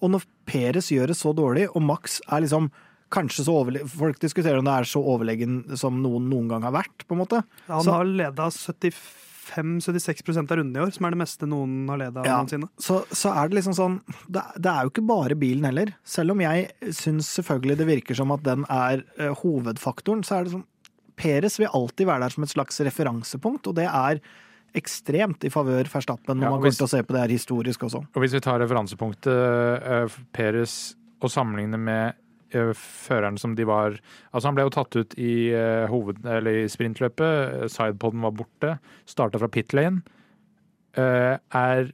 [0.00, 2.70] og når Peres gjør det så dårlig, og Max er liksom
[3.10, 6.72] kanskje så overlegen Folk diskuterer om det er så overlegen som noen noen gang har
[6.76, 7.40] vært, på en måte.
[7.66, 11.98] Han Så- har leda 75-76 av rundene i år, som er det meste noen har
[11.98, 12.36] leda Ja.
[12.38, 12.68] noensinne.
[12.78, 13.96] Så, så er det liksom sånn
[14.30, 15.94] det, det er jo ikke bare bilen heller.
[16.04, 20.44] Selv om jeg syns selvfølgelig det virker som at den er uh, hovedfaktoren, så er
[20.44, 20.66] det sånn
[21.20, 24.20] Peres vil alltid være der som et slags referansepunkt, og det er
[24.78, 27.82] ekstremt i favør Verstappen når Ja, man kommer til å se på det her historisk
[27.88, 28.04] også.
[28.14, 29.30] Og hvis vi tar referansepunktet
[29.84, 32.14] uh, Peres og sammenligner med
[32.56, 33.98] eh, føreren som de var
[34.32, 37.68] Altså Han ble jo tatt ut i, eh, hoved, eller i sprintløpet.
[37.70, 38.78] Sidepoden var borte.
[39.06, 40.00] Starta fra pit lane.
[40.96, 41.92] eh, er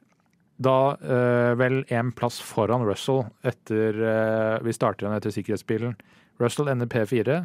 [0.62, 5.96] da eh, vel en plass foran Russell etter eh, Vi starter igjen etter sikkerhetsbilen.
[6.40, 7.42] Russell ender P4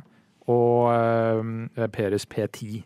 [0.48, 2.84] og eh, Peres P10.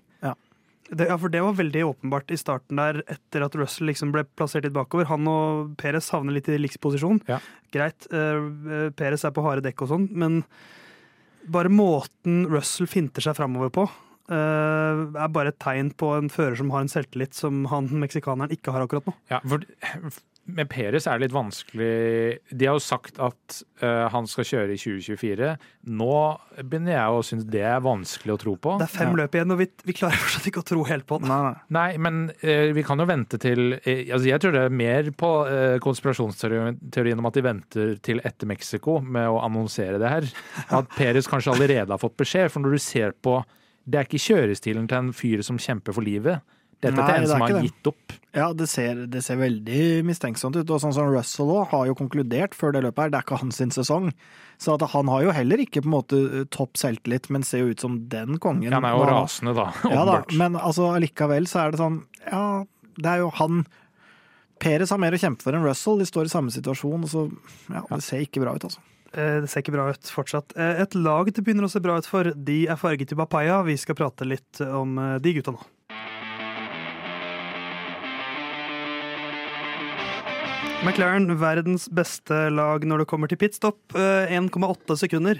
[0.90, 4.22] Det, ja, for det var veldig åpenbart i starten der, etter at Russell liksom ble
[4.38, 5.08] plassert litt bakover.
[5.10, 7.24] Han og Perez havner litt i liksposisjon.
[7.30, 7.40] Ja.
[7.74, 10.44] Greit, uh, Perez er på harde dekk og sånn, men
[11.50, 13.88] bare måten Russell finter seg framover på,
[14.30, 18.54] uh, er bare et tegn på en fører som har en selvtillit som han meksikaneren
[18.54, 19.18] ikke har akkurat nå.
[19.34, 19.66] Ja, for
[20.46, 21.88] med Peres er det litt vanskelig
[22.54, 25.48] De har jo sagt at uh, han skal kjøre i 2024.
[25.98, 26.18] Nå
[26.60, 28.76] begynner jeg å synes det er vanskelig å tro på.
[28.82, 29.18] Det er fem Ja.
[29.24, 31.32] løp igjen, og vi, vi klarer fortsatt ikke å tro helt på den.
[31.32, 31.56] Nei, nei.
[31.80, 35.12] Nei, men uh, vi kan jo vente til uh, altså Jeg tror det er mer
[35.18, 35.32] på
[35.86, 40.28] konspirasjonsteorien om at de venter til etter Mexico med å annonsere det her.
[40.78, 42.52] At Peres kanskje allerede har fått beskjed.
[42.54, 43.40] For når du ser på
[43.86, 46.42] Det er ikke kjørestilen til en fyr som kjemper for livet.
[46.86, 48.16] Dette Nei, til en det er som har gitt opp.
[48.36, 50.70] Ja, det ser, det ser veldig mistenksomt ut.
[50.76, 53.40] Og sånn som Russell òg har jo konkludert før det løpet her, det er ikke
[53.40, 54.10] hans sin sesong.
[54.60, 57.64] Så at han har jo heller ikke på en måte eh, topp selvtillit, men ser
[57.64, 58.74] jo ut som den kongen.
[58.76, 59.14] Han er jo da.
[59.22, 59.70] rasende, da.
[59.96, 62.44] Ja da, men altså allikevel så er det sånn Ja,
[63.00, 63.64] det er jo han
[64.64, 66.00] Peres har mer å kjempe for enn Russell.
[66.00, 67.26] De står i samme situasjon, og så
[67.74, 68.80] Ja, det ser ikke bra ut, altså.
[69.16, 70.56] Eh, Det ser ikke bra ut fortsatt.
[70.60, 73.62] Eh, Et lag det begynner å se bra ut for, de er farget i papaya.
[73.68, 75.64] Vi skal prate litt om de gutta nå.
[80.84, 83.78] McLaren, verdens beste lag når det kommer til pitstop.
[83.98, 85.40] eh, 1,8 sekunder.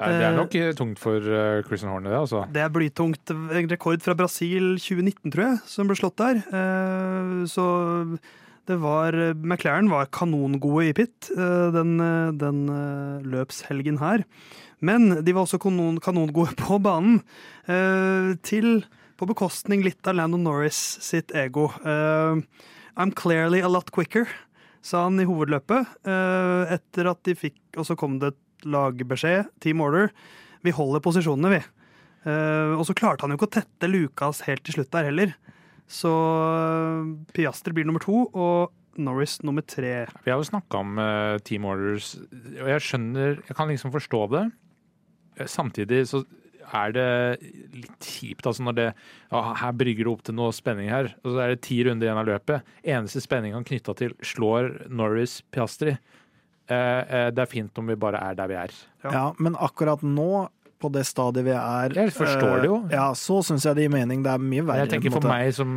[0.00, 1.20] Det er nok eh, tungt for
[1.66, 2.18] Christian Horner, det.
[2.18, 2.40] altså.
[2.50, 3.30] Det er blytungt.
[3.30, 6.40] En rekord fra Brasil 2019, tror jeg, som ble slått der.
[6.48, 8.18] Eh, Så
[8.66, 14.24] det var McLaren var kanongode i pit eh, den, eh, den eh, løpshelgen her.
[14.80, 17.20] Men de var også kanon, kanongode på banen.
[17.68, 18.82] eh, Til
[19.20, 21.68] på bekostning litt av Landon Norris sitt ego.
[21.84, 22.40] Eh,
[22.96, 24.26] I'm clearly a lot quicker,
[24.82, 25.86] sa han i hovedløpet.
[26.08, 30.10] eh, Etter at de fikk Og så kom det et lagbeskjed, team order.
[30.64, 31.60] Vi holder posisjonene, vi.
[32.28, 35.32] Eh, og så klarte han jo ikke å tette Lucas helt til slutt der heller.
[35.88, 40.04] Så eh, Piastri blir nummer to, og Norris nummer tre.
[40.26, 40.98] Vi har jo snakka om
[41.46, 42.16] team orders,
[42.60, 44.42] og jeg skjønner Jeg kan liksom forstå det.
[45.48, 46.24] Samtidig så
[46.74, 47.06] er det
[47.74, 48.86] litt kjipt, altså når det
[49.32, 52.06] ja, Her brygger det opp til noe spenning her, og så er det ti runder
[52.08, 52.62] igjen av løpet.
[52.84, 55.96] Eneste spenning han knytta til slår Norris Piastri.
[56.70, 58.74] Eh, eh, det er fint om vi bare er der vi er.
[59.04, 59.10] Ja.
[59.16, 60.48] Ja, men akkurat nå,
[60.80, 62.76] på det stadiet vi er Jeg forstår det jo.
[62.86, 64.22] eh, Ja, så syns jeg det gir mening.
[64.24, 64.86] Det er mye verre.
[64.86, 65.74] jeg tenker for meg som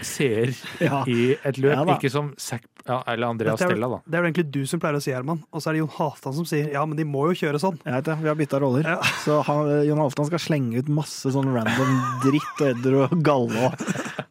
[0.00, 1.02] ser Ja.
[1.06, 3.98] i et løp, Ja ikke som Zac ja, eller Andreas er, Stella, da.
[4.04, 5.40] det er jo egentlig du som pleier å si, Herman.
[5.50, 7.80] Og så er det Jon Halvdan som sier ja, men de må jo kjøre sånn.
[7.82, 8.86] Jeg vet det, vi har bytta roller.
[8.86, 9.00] Ja.
[9.24, 13.68] Så han, Jon Halvdan skal slenge ut masse sånn random dritt og edder og galle
[13.70, 13.86] og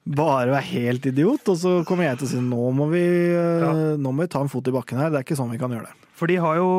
[0.06, 1.52] bare være helt idiot.
[1.52, 3.74] Og så kommer jeg til å si nå må vi, ja.
[4.00, 5.12] nå må vi ta en fot i bakken her.
[5.12, 6.10] Det er ikke sånn vi kan gjøre det.
[6.15, 6.70] For de, har jo,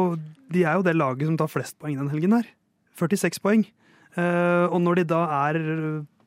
[0.54, 2.48] de er jo det laget som tar flest poeng den helgen her.
[2.96, 3.66] 46 poeng.
[4.16, 5.60] Eh, og når de da er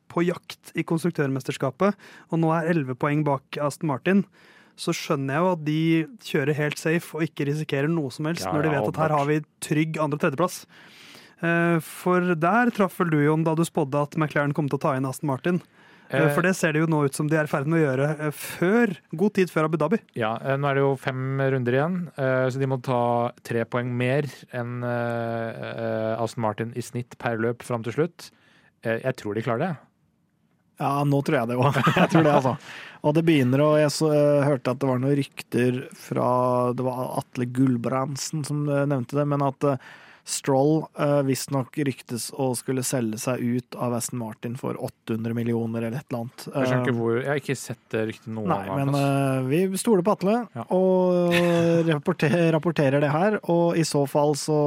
[0.09, 1.97] på jakt i konstruktørmesterskapet,
[2.29, 4.23] og nå er 11 poeng bak Aston Martin,
[4.79, 5.79] så skjønner jeg jo at de
[6.29, 9.15] kjører helt safe og ikke risikerer noe som helst, Ja, når de vet at her
[9.17, 10.61] har vi trygg andre- og tredjeplass.
[11.43, 14.81] Eh, for der traff vel du, Jon, da du spådde at McLaren kom til å
[14.87, 15.59] ta inn Aston Martin.
[16.09, 17.77] Eh, Eh, For det ser det jo nå ut som de er i ferd med
[17.77, 19.99] å gjøre før, god tid før Abu Dhabi.
[20.17, 24.25] Ja, nå er det jo fem runder igjen, så de må ta tre poeng mer
[24.51, 24.81] enn
[26.17, 28.31] Aston Martin i snitt per løp fram til slutt.
[28.83, 29.71] Jeg tror de klarer det.
[30.79, 31.79] Ja, nå tror jeg det òg.
[31.99, 32.55] Jeg tror det, altså.
[32.99, 36.29] Og det begynner, og jeg så, uh, hørte at det var noen rykter fra
[36.75, 39.77] Det var Atle Gulbrandsen som eh, nevnte det, men at uh,
[40.29, 45.87] Stroll uh, visstnok ryktes å skulle selge seg ut av Aston Martin for 800 millioner
[45.87, 46.43] eller et eller annet.
[46.45, 49.47] Jeg skjønner ikke hvor, jeg har ikke sett det ryktet noen Nei, annen men eh,
[49.71, 50.67] vi stoler på Atle Ja.
[50.75, 51.39] og
[51.89, 53.39] rapporter, rapporterer det her.
[53.49, 54.59] Og i så fall så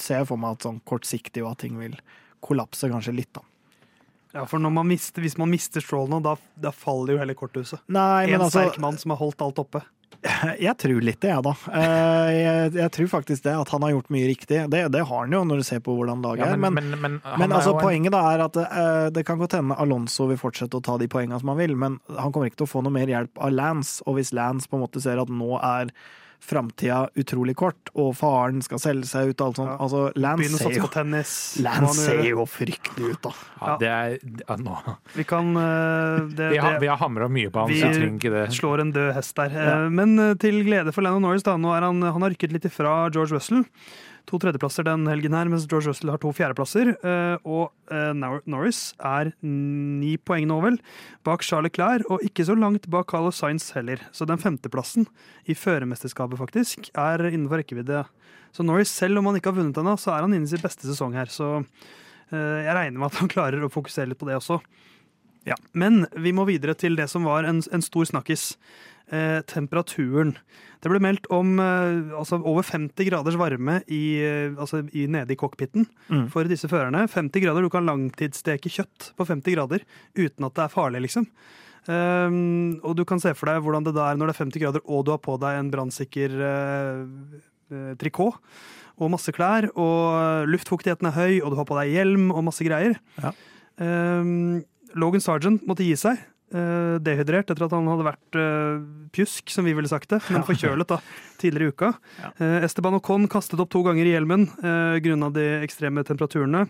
[0.00, 1.94] ser jeg for meg at sånn kortsiktig og at ting vil
[2.42, 3.44] kollapse kanskje litt, da.
[4.34, 7.34] Ja, for når man mister, Hvis man mister Stroll nå, da, da faller jo hele
[7.38, 7.80] korthuset.
[7.88, 9.80] Nei, En altså sterk mann som har holdt alt oppe.
[10.58, 11.52] Jeg tror litt det, jeg, da.
[11.78, 14.58] Eh, Jeg, jeg tror faktisk det, at han har gjort mye riktig.
[14.72, 16.58] Det, det har han jo, når du ser på hvordan laget Ja, er.
[16.58, 19.54] men, Men, men, men, altså, er en- poenget da er at eh, det kan godt
[19.60, 22.64] hende Alonso vil fortsette å ta de poengene som han vil, men han kommer ikke
[22.64, 24.02] til å få noe mer hjelp av Lance.
[24.08, 25.92] Og hvis Lance på en måte ser at nå er
[26.40, 29.76] framtida utrolig kort, og faren skal selge seg ut og alt sånt Ja.
[29.84, 31.32] altså, Lance Begynne å satse på tennis.
[31.64, 33.32] Lance ser jo fryktelig ut, da.
[33.60, 34.16] ja, det er,
[34.48, 34.76] ja, nå.
[35.18, 38.18] Vi kan eh, det, Vi har, vi har hamra mye på han, så vi trenger
[38.20, 38.44] ikke det.
[38.56, 39.56] slår en død hest der.
[39.58, 39.78] Ja.
[39.84, 42.54] Eh, Men eh, til glede for Landon Norris, da, nå er han, han har rykket
[42.56, 43.64] litt ifra George Russell.
[44.28, 46.90] To tredjeplasser den helgen her, mens George Russell har to fjerdeplasser.
[46.96, 48.10] Eh, og eh,
[48.48, 50.80] Norris er ni poeng nå, vel,
[51.26, 54.02] bak Charles Clair, og ikke så langt bak Carlos Sainz heller.
[54.12, 55.08] Så den femteplassen
[55.48, 58.04] i førermesterskapet faktisk er innenfor rekkevidde.
[58.54, 60.62] Så Norris, selv om han ikke har vunnet ennå, så er han inne i sin
[60.64, 61.30] beste sesong her.
[61.32, 64.60] Så eh, jeg regner med at han klarer å fokusere litt på det også.
[65.48, 65.56] Ja.
[65.72, 68.52] Men vi må videre til det som var en, en stor snakkis.
[69.10, 70.34] Eh, temperaturen.
[70.84, 75.32] Det ble meldt om eh, altså over 50 graders varme i, eh, altså i, nede
[75.32, 76.26] i cockpiten Mm.
[76.30, 77.06] for disse førerne.
[77.08, 79.80] 50 grader, Du kan langtidssteke kjøtt på 50 grader
[80.14, 81.24] uten at det er farlig, liksom.
[81.88, 84.60] Um, og du kan se for deg hvordan det da er når det er 50
[84.60, 88.36] grader og du har på deg en brannsikker eh, trikot
[88.98, 92.64] og masse klær, og luftfuktigheten er høy, og du har på deg hjelm og masse
[92.66, 92.96] greier.
[93.22, 93.30] Ja.
[93.78, 94.64] Um,
[94.98, 96.18] Logan Sargent måtte gi seg.
[96.54, 98.80] Eh, dehydrert etter at han hadde vært eh,
[99.14, 100.98] pjusk, som vi ville sagt det, men forkjølet da,
[101.40, 101.90] tidligere i uka.
[102.36, 106.66] Eh, Esteban Ocon kastet opp to ganger i hjelmen uh, grunna de ekstreme temperaturene.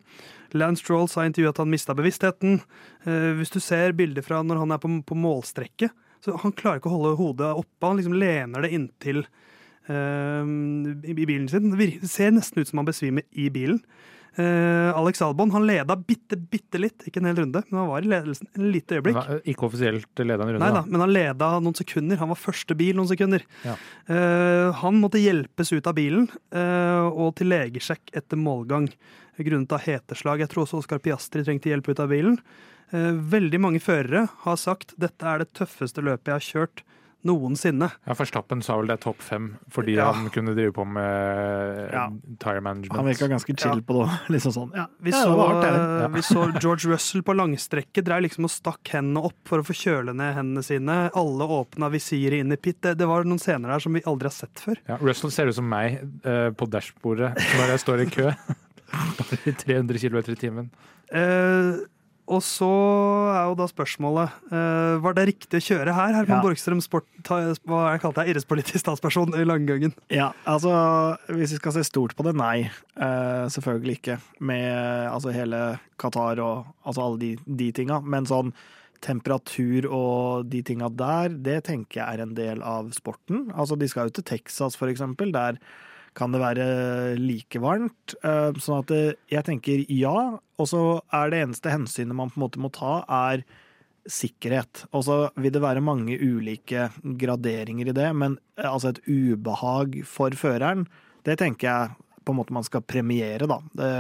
[0.59, 2.61] Lance Stroll sa i intervjuet at han mista bevisstheten.
[3.37, 5.93] Hvis du ser bilder fra når han er på, på målstrekket,
[6.25, 7.85] så han klarer ikke å holde hodet oppe.
[7.85, 9.21] Han liksom lener det inntil
[9.93, 11.69] i, i bilen sin.
[11.77, 13.83] Det ser nesten ut som han besvimer i bilen.
[14.37, 18.05] Eh, Alex Albon han leda bitte, bitte litt, ikke en hel runde, men han var
[18.05, 19.19] i ledelsen en lite øyeblikk.
[19.19, 22.21] Var Ikke offisielt leda en runde, Nei da, men han leda noen sekunder.
[22.21, 23.45] Han var første bil noen sekunder.
[23.67, 23.77] Ja.
[24.11, 28.91] Uh, han måtte hjelpes ut av bilen uh, og til legesjekk etter målgang.
[29.39, 30.43] Grunnet av heteslag.
[30.43, 32.41] Jeg tror også Oskar Piastri trengte hjelp ut av bilen.
[32.91, 36.85] Eh, veldig mange førere har sagt dette er det tøffeste løpet jeg har kjørt
[37.27, 37.89] noensinne.
[38.07, 40.13] Ja, Forstappen sa vel det er topp fem fordi Ja.
[40.13, 42.05] han kunne drive på med Ja.
[42.39, 42.97] tire management.
[42.97, 43.87] Han virka ganske chill Ja.
[43.87, 44.21] på det.
[44.35, 44.71] Liksom sånn.
[44.75, 48.87] Ja, Vi, ja, så, det vi så George Russell på langstrekket dreiv liksom og stakk
[48.95, 51.11] hendene opp for å få kjøle ned hendene sine.
[51.13, 52.81] Alle åpna visiret inn i pit.
[52.81, 54.77] Det, det var noen scener der som vi aldri har sett før.
[54.89, 58.31] Ja, Russell ser ut som meg eh, på dashbordet når jeg står i kø.
[59.19, 60.71] Bare i 300 km i timen.
[61.13, 61.83] Eh,
[62.29, 62.69] og så
[63.33, 66.17] er jo da spørsmålet uh, Var det riktig å kjøre her?
[66.19, 66.41] Herman Ja.
[66.45, 68.21] Borgstrøm, sport, ta, hva er det kalt?
[68.21, 69.95] Idrettspolitisk talsperson i Langgangen.
[70.13, 70.73] Ja, altså
[71.33, 72.69] Hvis vi skal se stort på det, nei.
[72.99, 74.19] Uh, selvfølgelig ikke.
[74.45, 74.69] Med
[75.09, 75.63] altså hele
[76.01, 78.03] Qatar og altså alle de, de tinga.
[78.05, 78.53] Men sånn
[79.05, 83.47] temperatur og de tinga der, det tenker jeg er en del av sporten.
[83.55, 85.33] Altså De skal jo til Texas, for eksempel.
[85.35, 85.61] Der
[86.19, 86.67] kan det være
[87.21, 88.17] like varmt.
[88.27, 88.93] Eh, sånn at
[89.31, 90.19] jeg tenker ja.
[90.59, 90.83] Og så
[91.15, 93.47] er det eneste hensynet man på en måte må ta, er
[94.09, 94.87] sikkerhet.
[94.97, 96.89] Og så vil det være mange ulike
[97.21, 100.87] graderinger i det, men eh, altså et ubehag for føreren,
[101.29, 103.61] det tenker jeg på en måte man skal premiere, da.
[103.77, 103.91] Det,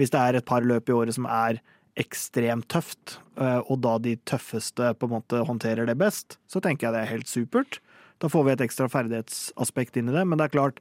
[0.00, 1.60] hvis det er et par løp i året som er
[2.00, 6.88] ekstremt tøft, eh, og da de tøffeste på en måte håndterer det best, så tenker
[6.88, 7.80] jeg det er helt supert.
[8.22, 10.80] Da får vi et ekstra ferdighetsaspekt inn i det, men det er klart,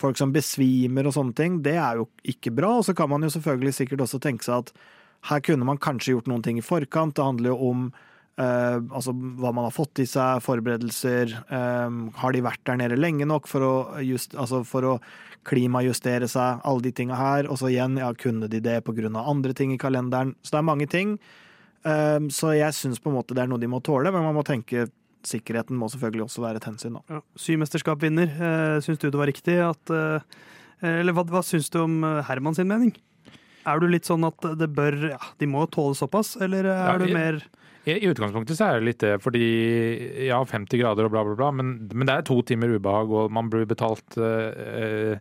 [0.00, 2.76] folk som besvimer og sånne ting, det er jo ikke bra.
[2.80, 4.74] Og så kan man jo selvfølgelig sikkert også tenke seg at
[5.30, 7.16] her kunne man kanskje gjort noen ting i forkant.
[7.16, 7.86] Det handler jo om
[8.38, 11.32] eh, altså hva man har fått i seg, forberedelser.
[11.48, 13.72] eh, har de vært der nede lenge nok for å,
[14.04, 14.98] just, altså for å
[15.46, 17.50] klimajustere seg, alle de tinga her.
[17.50, 19.10] Og så igjen, ja, kunne de det pga.
[19.22, 20.36] andre ting i kalenderen?
[20.42, 21.18] Så det er mange ting.
[21.86, 24.36] Eh, så jeg syns på en måte det er noe de må tåle, men man
[24.36, 24.88] må tenke
[25.26, 26.98] sikkerheten må selvfølgelig også være et hensyn.
[26.98, 27.16] Da.
[27.16, 27.22] Ja.
[27.42, 30.24] Symesterskapsvinner, uh, syns du det var riktig at eh,
[30.86, 32.92] Eller hva, hva syns du om eh, Herman sin mening?
[33.66, 36.98] Er du litt sånn at det bør Ja, de må tåle såpass, eller er Ja,
[37.00, 37.40] du mer
[37.88, 39.46] I, I utgangspunktet så er det litt det, fordi
[40.28, 43.34] ja, 50 grader og bla, bla, bla, men, men det er to timer ubehag, og
[43.34, 45.16] man blir betalt eh,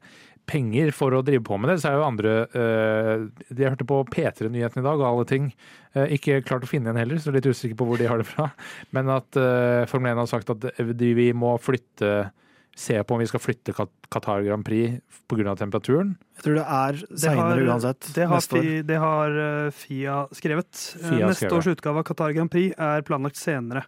[0.46, 1.80] penger for å drive på med det.
[1.82, 5.50] Så er jo andre eh, de Jeg hørte på P3-nyhetene i dag, og alle ting.
[5.96, 8.28] Eh, ikke klart å finne en heller, så litt usikker på hvor de har det
[8.30, 8.50] fra.
[8.96, 12.32] Men at eh, Formel 1 har sagt at de, vi må flytte
[12.76, 14.98] Se på om vi skal flytte Qatar Grand Prix
[15.32, 15.54] pga.
[15.56, 16.10] temperaturen.
[16.36, 18.10] Jeg tror det er har- seinere uansett.
[18.14, 18.66] Det har, neste år.
[18.66, 20.82] Fi, det har eh, Fia skrevet.
[21.00, 21.56] Eh, Fia Neste skrevet.
[21.56, 23.86] års utgave av Qatar Grand Prix er planlagt senere.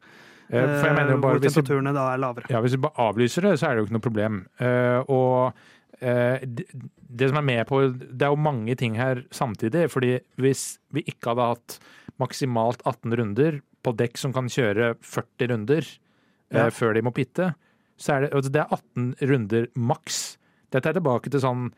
[0.47, 2.47] Eh, For jeg mener eh, bare hvor hvis temperaturene da er lavere.
[2.47, 4.39] Ja, Hvis vi bare avlyser det, så er det jo ikke noe problem.
[4.63, 5.67] Eh, og eh,
[5.99, 6.65] det,
[7.09, 9.89] det som er med på Det er jo mange ting her samtidig.
[9.89, 11.79] fordi hvis vi ikke hadde hatt
[12.19, 16.69] maksimalt 18 runder på dekk som kan kjøre 40 runder eh, Ja.
[16.69, 17.53] før de må pitte,
[17.97, 20.37] så er det, altså det er 18 runder maks.
[20.71, 21.71] Dette er tilbake til sånn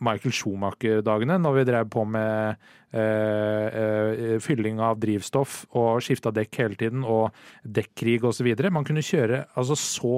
[0.00, 2.56] Michael Schumacher-dagene, når vi drev på med
[2.94, 8.48] øh, øh, fylling av drivstoff og skifta dekk hele tiden, og dekkrig osv.
[8.72, 10.14] Man kunne kjøre altså så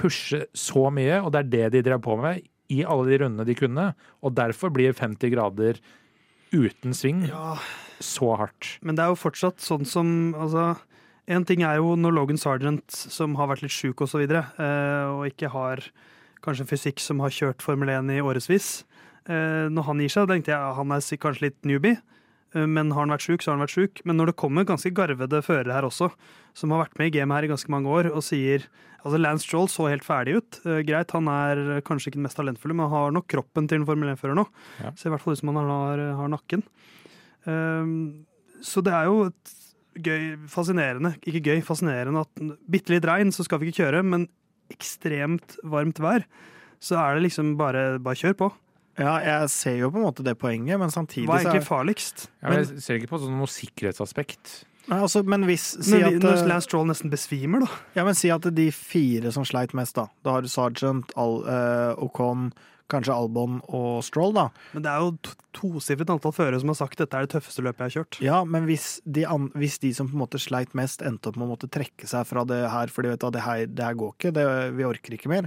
[0.00, 3.46] pushe så mye, og det er det de drev på med i alle de rundene
[3.48, 3.90] de kunne.
[4.22, 5.80] Og derfor blir 50 grader
[6.54, 7.56] uten sving Ja,
[8.02, 8.76] så hardt.
[8.82, 10.72] Men det er jo fortsatt sånn som altså,
[11.30, 15.04] En ting er jo når Logan Sargent, som har vært litt sjuk osv., og, eh,
[15.06, 15.84] og ikke har
[16.42, 18.80] kanskje fysikk som har kjørt Formel 1 i årevis,
[19.28, 22.00] Eh, når han gir seg, tenkte jeg han er kanskje litt newbie.
[22.54, 24.02] Eh, Men har han vært sjuk, så har han vært sjuk.
[24.08, 26.10] Men når det kommer ganske garvede førere her også,
[26.56, 28.68] som har vært med i gamet her i ganske mange år, og sier
[29.00, 30.58] Altså, Lance Stroll så helt ferdig ut.
[30.60, 33.86] Uh, greit, han er kanskje ikke den mest talentfulle, men har nok kroppen til en
[33.88, 34.44] Formel 1-fører nå.
[34.76, 34.90] Ja.
[34.92, 36.60] Ser i hvert fall ut som han har, har nakken.
[37.48, 37.94] Um,
[38.60, 39.30] så det er jo
[40.04, 44.28] gøy, fascinerende, ikke gøy, fascinerende at bitte litt regn, så skal vi ikke kjøre, men
[44.70, 46.26] ekstremt varmt vær,
[46.80, 48.50] så er det liksom bare, bare kjør på.
[48.98, 51.68] Ja, jeg ser jo på en måte det poenget, men samtidig Hva er ikke egentlig
[51.68, 52.26] farligst?
[52.42, 54.64] Ja, men jeg ser ikke på sånn noe sikkerhetsaspekt.
[54.90, 57.70] Nei, altså, Men hvis Si Men at, når eh, Lance Stroll nesten besvimer, da.
[57.94, 60.08] ja, men si at de fire som sleit mest, da.
[60.26, 62.50] Da har du Sergeant, Al, uh, Ocon,
[62.90, 64.48] kanskje Albon og Stroll, da.
[64.74, 67.62] Men det er jo to- tosifret antall førere som har sagt dette er det tøffeste
[67.62, 68.20] løpet jeg har kjørt.
[68.24, 71.38] Ja, men hvis de, an, hvis de som på en måte sleit mest, endte opp
[71.38, 73.94] med å måtte trekke seg fra det her fordi vet at det, her, det her
[74.00, 75.46] går ikke, det, vi orker ikke mer,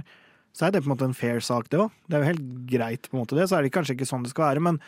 [0.54, 1.90] så er det på en måte en fair sak, det òg.
[2.06, 3.48] Det er jo helt greit, på en måte det.
[3.50, 4.80] Så er det kanskje ikke sånn det skal være, men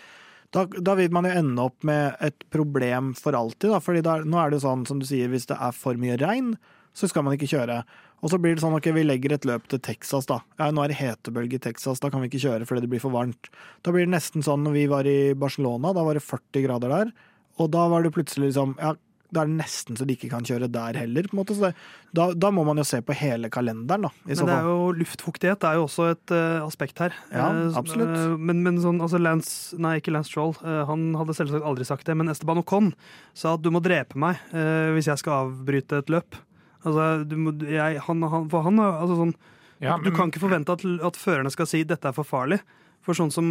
[0.54, 3.80] da, da vil man jo ende opp med et problem for alltid, da.
[3.82, 6.54] Fordi nå er det jo sånn, som du sier, hvis det er for mye regn,
[6.96, 7.80] så skal man ikke kjøre.
[8.24, 10.38] Og så blir det sånn, ok, vi legger et løp til Texas, da.
[10.60, 13.02] Ja, nå er det hetebølge i Texas, da kan vi ikke kjøre fordi det blir
[13.02, 13.50] for varmt.
[13.84, 16.94] Da blir det nesten sånn når vi var i Barcelona, da var det 40 grader
[16.94, 17.12] der.
[17.60, 18.94] Og da var det plutselig liksom Ja,
[19.34, 21.56] da er det nesten så de ikke kan kjøre der heller, på en måte.
[21.56, 21.72] Så det,
[22.16, 24.10] da, da må man jo se på hele kalenderen, da.
[24.26, 27.16] I så Men det er jo luftfuktighet det er jo også et uh, aspekt her.
[27.32, 28.14] Ja, Eh, absolutt.
[28.14, 31.86] Uh, men, men sånn, altså Lance, nei, ikke Lance Stroll, uh, han hadde selvsagt aldri
[31.88, 32.92] sagt det, men Esteban Ocon
[33.36, 36.38] sa at du må drepe meg eh, hvis jeg skal avbryte et løp.
[36.86, 39.36] Altså, du må, jeg, han, han, for han er altså sånn
[39.82, 42.62] Ja, Du kan ikke forvente at, at førerne skal si 'dette er for farlig'.
[43.04, 43.48] For sånn som,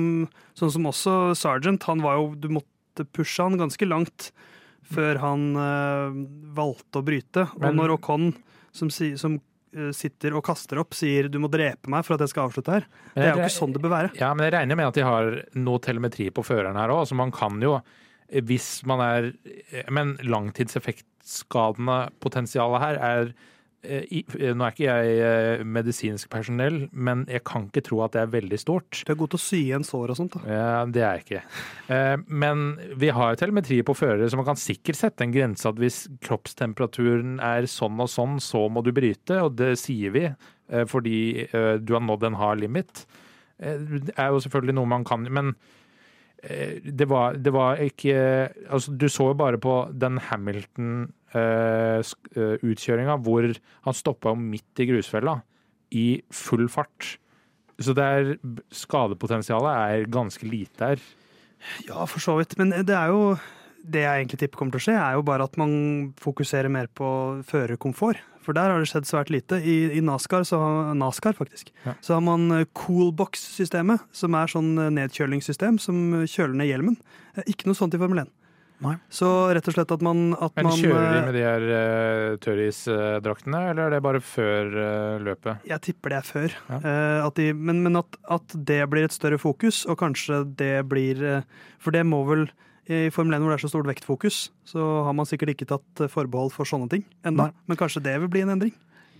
[0.57, 4.31] sånn som også Sergeant, han var jo Du måtte pushe han ganske langt
[4.91, 6.17] før han eh,
[6.55, 7.47] valgte å bryte.
[7.59, 8.31] Og når Ocon,
[8.75, 12.33] som, som eh, sitter og kaster opp, sier 'du må drepe meg for at jeg
[12.33, 14.13] skal avslutte her', det er jo ikke sånn det bør være.
[14.19, 17.17] Ja, men jeg regner med at de har noe telemetri på føreren her òg, så
[17.17, 17.79] man kan jo,
[18.25, 19.33] hvis man er
[19.93, 23.53] Men langtidseffektskadende potensialet her er eh,
[24.11, 28.21] i- Nå er ikke jeg eh, medisinsk personell, men jeg kan ikke tro at det
[28.23, 29.03] er veldig stort.
[29.05, 30.37] Du er god til å sy igjen sår og sånt.
[30.37, 30.41] da.
[30.49, 31.43] Ja, det er jeg ikke.
[31.95, 32.65] Eh, Men
[32.97, 36.07] vi har jo telemetri på førere, så man kan sikkert sette en grense at hvis
[36.25, 41.45] kroppstemperaturen er sånn og sånn, så må du bryte, og det sier vi eh, fordi
[41.51, 43.05] eh, du har nådd en hard limit.
[43.59, 45.53] Eh, Det er jo selvfølgelig noe man kan, men
[46.43, 48.15] eh, det var, det var ikke
[48.69, 50.17] Altså, du så jo bare på den
[51.35, 53.47] Hamilton-utkjøringa hvor
[53.85, 55.37] han stoppa midt i grusfella
[55.95, 57.15] i full fart.
[57.79, 58.35] Så er,
[58.71, 61.03] skadepotensialet er ganske lite her.
[61.87, 62.55] Ja, for så vidt.
[62.59, 63.35] Men det er jo
[63.85, 65.73] det jeg egentlig tipper kommer til å skje, er jo bare at man
[66.21, 67.07] fokuserer mer på
[67.45, 68.21] førerkomfort.
[68.45, 69.57] For der har det skjedd svært lite.
[69.61, 70.57] I, i NASCAR, så
[70.97, 71.93] NASCAR faktisk, Ja.
[72.01, 76.97] så har man eh, Coolbox-systemet, som er sånn eh, nedkjølingssystem som kjøler ned hjelmen.
[77.35, 78.29] Eh, Ikke noe sånt i Formel 1.
[78.83, 78.97] Nei.
[79.07, 81.65] Så rett og slett at man, at Men man kjører de eh, med de her
[81.69, 85.63] uh, tørrisdraktene, eller er det bare før uh, løpet?
[85.69, 86.57] Jeg tipper det er før.
[86.67, 86.81] Ja.
[86.83, 90.75] Uh, at de, men men at, at det blir et større fokus, og kanskje det
[90.91, 91.23] blir
[91.79, 92.47] For det må vel
[92.85, 96.01] i Formel 1 hvor det er så stort vektfokus, så har man sikkert ikke tatt
[96.03, 97.49] eh, forbehold for sånne ting ennå.
[97.65, 98.75] Men kanskje det vil bli en endring.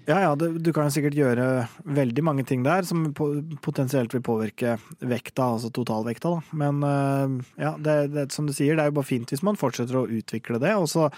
[0.06, 1.66] Ja, ja, det, du kan sikkert gjøre
[1.98, 3.32] veldig mange ting der som po
[3.66, 6.58] potensielt vil påvirke vekta, altså totalvekta, da.
[6.62, 9.58] Men øh, ja, det, det, som du sier, det er jo bare fint hvis man
[9.58, 10.76] fortsetter å utvikle det.
[10.78, 11.10] Og så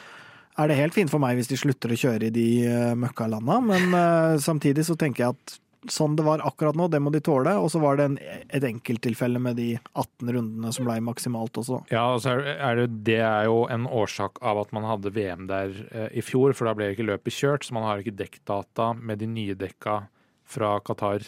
[0.58, 3.60] er det helt fint for meg hvis de slutter å kjøre i de uh, møkkalanda,
[3.62, 5.58] men øh, samtidig så tenker jeg at
[5.94, 7.54] sånn det var akkurat nå, det må de tåle.
[7.60, 8.18] Og så var det en,
[8.50, 11.82] et enkelttilfelle med de 18 rundene som ble maksimalt også.
[11.94, 15.48] Ja, og er er det, det er jo en årsak av at man hadde VM
[15.50, 18.94] der eh, i fjor, for da ble ikke løpet kjørt, så man har ikke dekkdata
[18.98, 20.02] med de nye dekka
[20.48, 21.26] fra Qatar.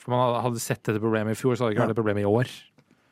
[0.00, 1.92] For man hadde- sett dette problemet i fjor, så hadde det ikke Ja.
[1.92, 2.48] vært problemet problem i år.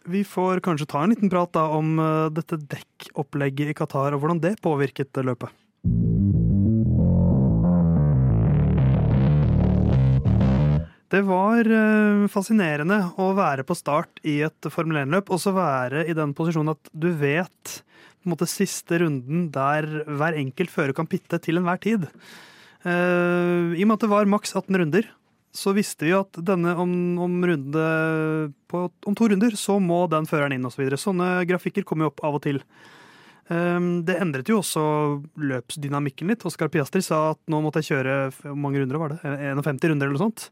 [0.04, 4.20] Vi får kanskje ta en liten prat da om eh, dette dekkopplegget i Qatar, og
[4.20, 5.50] hvordan det påvirket løpet.
[11.12, 16.06] Det var eh, fascinerende å være på start i et Formel 1-løp, og så være
[16.08, 20.96] i den posisjonen at du vet på en måte siste runden der hver enkelt fører
[20.96, 22.06] kan pitte til enhver tid.
[22.88, 25.10] Eh, I og med at det var maks 18 runder,
[25.52, 27.86] så visste vi at denne om, om, runde,
[28.72, 30.78] på, om to runder så må den føreren inn osv.
[30.78, 31.00] Så videre.
[31.02, 32.62] Sånne grafikker kommer jo opp av og til.
[33.52, 34.82] Um, det endret jo også
[35.36, 36.46] løpsdynamikken litt.
[36.48, 39.20] Oskar Piastri sa at nå måtte jeg kjøre mange runder var det?
[39.28, 40.48] 51 runder eller noe sånt.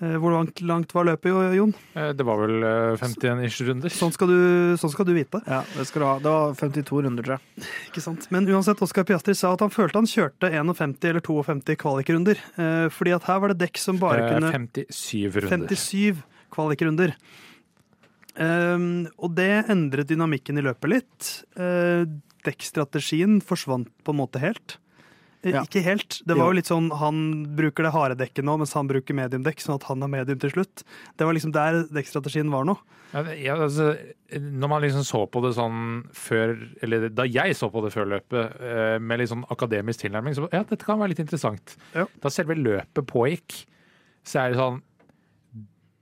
[0.00, 1.74] Eh, Hvor langt, langt var løpet, Jon?
[1.92, 3.92] Eh, Det var vel eh, 51 ish runder.
[3.92, 4.38] Sånn skal, du,
[4.80, 5.42] sånn skal du vite.
[5.44, 6.14] Ja, det skal du ha.
[6.24, 7.66] Det var 52 runder, tror jeg.
[7.90, 8.24] Ikke sant?
[8.32, 12.40] Men uansett, Oskar Piastri sa at han følte han kjørte 51 eller 52 kvalikrunder.
[12.56, 14.54] Eh, fordi at her var det dekk som bare Eh, kunne
[14.88, 15.76] 57 runder.
[15.76, 16.24] 57
[16.56, 17.14] kvalikrunder.
[18.40, 21.30] Um, og det endret dynamikken i løpet litt.
[22.46, 24.78] Dekkstrategien forsvant på en måte helt.
[25.42, 25.62] Eh, Ja.
[25.64, 26.20] Ikke helt.
[26.26, 26.52] Det var Jo.
[26.52, 30.02] litt sånn Han bruker det harde dekket nå, mens han bruker mediumdekk, sånn at han
[30.02, 30.82] er medium til slutt.
[31.16, 32.76] Det var liksom der dekkstrategien var nå.
[33.12, 33.96] Ja, altså,
[34.30, 38.06] når man liksom så på det sånn før Eller da jeg så på det før
[38.20, 41.74] løpet, eh, med litt sånn akademisk tilnærming, så ja, dette kan være litt interessant.
[41.94, 42.04] Ja.
[42.20, 43.64] Da selve løpet pågikk,
[44.24, 44.82] så er det sånn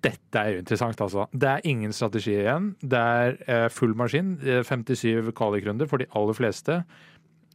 [0.00, 1.24] Dette er jo interessant, altså.
[1.34, 2.68] Det er ingen strategi igjen.
[2.86, 4.36] Det er eh, full maskin.
[4.46, 6.84] eh, 57 kvalikrunder for de aller fleste.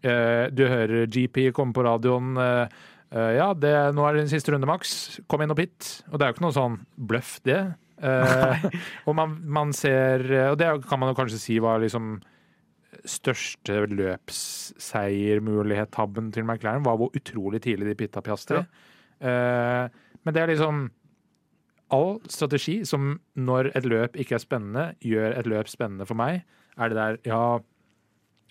[0.04, 2.38] Eh, du hører GP komme på radioen.
[2.38, 2.68] eh,
[3.16, 5.20] eh, ja, det, nå er det din siste runde, Max.
[5.32, 6.04] Kom inn og hit.
[6.12, 7.62] Og det er jo ikke noe sånn bløff, det.
[9.08, 12.20] Og man, man ser Og det kan man jo kanskje si var liksom
[13.08, 18.60] største løpsseiermulighet-tabben til McLaren, var hvor utrolig tidlig de pitta Piastri.
[18.60, 18.66] Ja.
[20.24, 20.76] men det er liksom
[21.96, 26.44] all strategi som når et løp ikke er spennende, gjør et løp spennende for meg,
[26.76, 27.44] er det der ja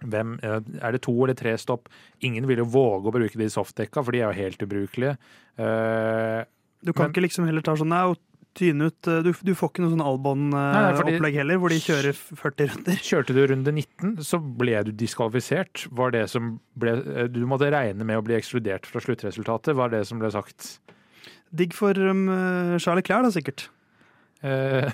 [0.09, 1.88] hvem, eh, er det to eller tre stopp?
[2.22, 5.16] Ingen vil jo våge å bruke de softdekka, for de er jo helt ubrukelige.
[5.59, 6.44] Uh,
[6.82, 8.14] Du kan Men- ikke liksom heller ta sånn Nei,
[8.55, 12.70] tyne ut eh, Du, du får ikke noe sånn Albon-opplegg heller, hvor de kjører 40
[12.72, 12.96] runder.
[13.09, 15.86] Kjørte du runde 19, så ble du diskvalifisert.
[15.94, 19.92] Var det som ble, eh, du måtte regne med å bli ekskludert fra sluttresultatet, var
[19.94, 20.78] det som ble sagt.
[21.55, 22.26] Digg for um,
[22.80, 23.66] Charlie Clair, da, sikkert.
[24.43, 24.90] Eh,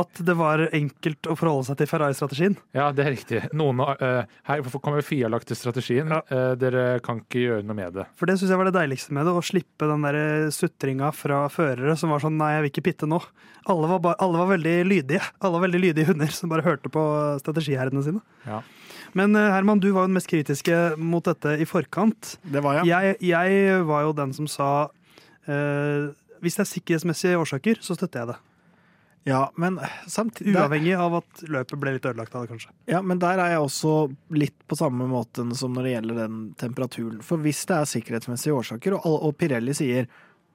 [0.00, 2.56] At det var enkelt å forholde seg til Ferrari-strategien.
[2.76, 3.42] ja, det er riktig.
[3.56, 6.12] Noen, uh, her kommer Fia-lagte strategien.
[6.12, 6.20] Ja.
[6.28, 8.06] Uh, dere kan ikke gjøre noe med det.
[8.20, 11.46] For det syns jeg var det deiligste med det, å slippe den der sutringa fra
[11.52, 13.22] førere som var sånn nei, jeg vil ikke pitte nå.
[13.70, 15.24] Alle var, bare, alle var veldig lydige.
[15.40, 17.02] Alle var veldig lydige hunder som bare hørte på
[17.42, 18.22] strategiherrene sine.
[18.48, 18.62] Ja.
[19.16, 22.36] Men eh, Herman, du var jo den mest kritiske mot dette i forkant.
[22.42, 22.90] Det var jeg.
[22.90, 28.22] Jeg, jeg var jo den som sa uh, hvis det er sikkerhetsmessige årsaker, så støtter
[28.22, 28.38] jeg det.
[29.28, 29.76] Ja, men
[30.08, 32.70] samtidig Uavhengig av at løpet ble litt ødelagt av det, kanskje.
[32.88, 33.92] Ja, men der er jeg også
[34.32, 37.20] litt på samme måten som når det gjelder den temperaturen.
[37.26, 40.08] For hvis det er sikkerhetsmessige årsaker, og, og Pirelli sier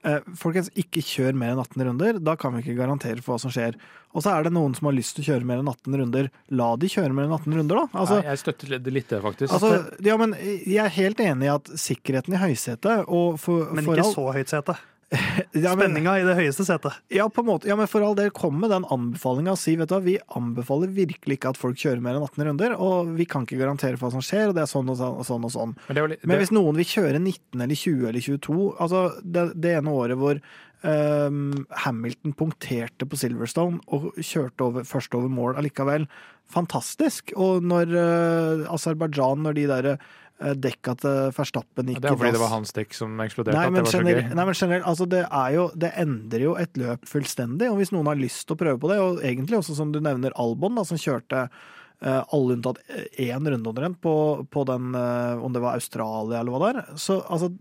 [0.06, 3.44] eh, folkens, ikke kjør mer enn 18 runder, da kan vi ikke garantere for hva
[3.46, 3.78] som skjer.
[4.18, 6.32] Og så er det noen som har lyst til å kjøre mer enn 18 runder.
[6.58, 7.86] La de kjøre mer enn 18 runder, da.
[8.02, 9.54] Altså, Nei, jeg støtter det litt, det, faktisk.
[9.60, 9.72] altså,
[10.10, 13.94] ja, men jeg er helt enig i at sikkerheten i høysetet og for, Men for
[14.00, 14.78] ikke all- så høyt sete.
[15.54, 16.98] ja, Spenninga i det høyeste setet.
[17.14, 17.70] Ja, på en måte.
[17.70, 20.18] Ja, men for all del, kom med den anbefalinga og si vet du hva, vi
[20.38, 24.00] anbefaler virkelig ikke at folk kjører mer enn 18 runder, og vi kan ikke garantere
[24.00, 25.48] for hva som skjer, og det er sånn og sånn og sånn.
[25.48, 25.76] og sånn.
[25.88, 26.22] Men, det det...
[26.32, 30.20] Men hvis noen vil kjøre 19 eller 20 eller 22 Altså, det, det ene året
[30.20, 30.42] hvor
[30.86, 36.06] Um, Hamilton punkterte på Silverstone og kjørte over, først over mål allikevel,
[36.54, 37.34] fantastisk.
[37.42, 39.88] Og når uh, Aserbajdsjan, når de der
[40.36, 43.56] dekka til Verstappen gikk det er fordi det var hans dekk som eksploderte.
[43.56, 44.36] Nei at men, det var så generelt, gøy.
[44.36, 47.70] nei, men generelt, altså det, er jo, det endrer jo et løp fullstendig.
[47.72, 50.02] Og hvis noen har lyst til å prøve på det, og egentlig også som du
[50.04, 52.82] nevner Albon, da, som kjørte eh, alle unntatt
[53.16, 54.16] én runde omtrent på,
[54.52, 56.96] på den, eh, om det var Australia eller hva det er.
[57.00, 57.54] Så altså,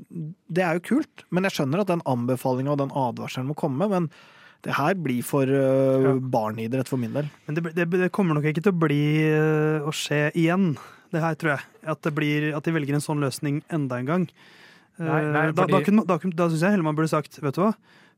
[0.50, 1.28] det er jo kult.
[1.30, 3.86] Men jeg skjønner at den anbefalinga og den advarselen må komme.
[3.92, 4.10] Men
[4.64, 6.14] det her blir for uh, Ja.
[6.18, 7.28] barneidrett for min del.
[7.46, 10.72] Men det, det, det kommer nok ikke til å bli uh, å skje igjen,
[11.14, 11.64] det her, tror jeg.
[11.94, 14.26] At, det blir, at de velger en sånn løsning enda en gang.
[14.98, 17.38] Eh, Nei, nei, da, da, fordi- kunne, da, da syns jeg heller man burde sagt,
[17.42, 17.72] vet du hva,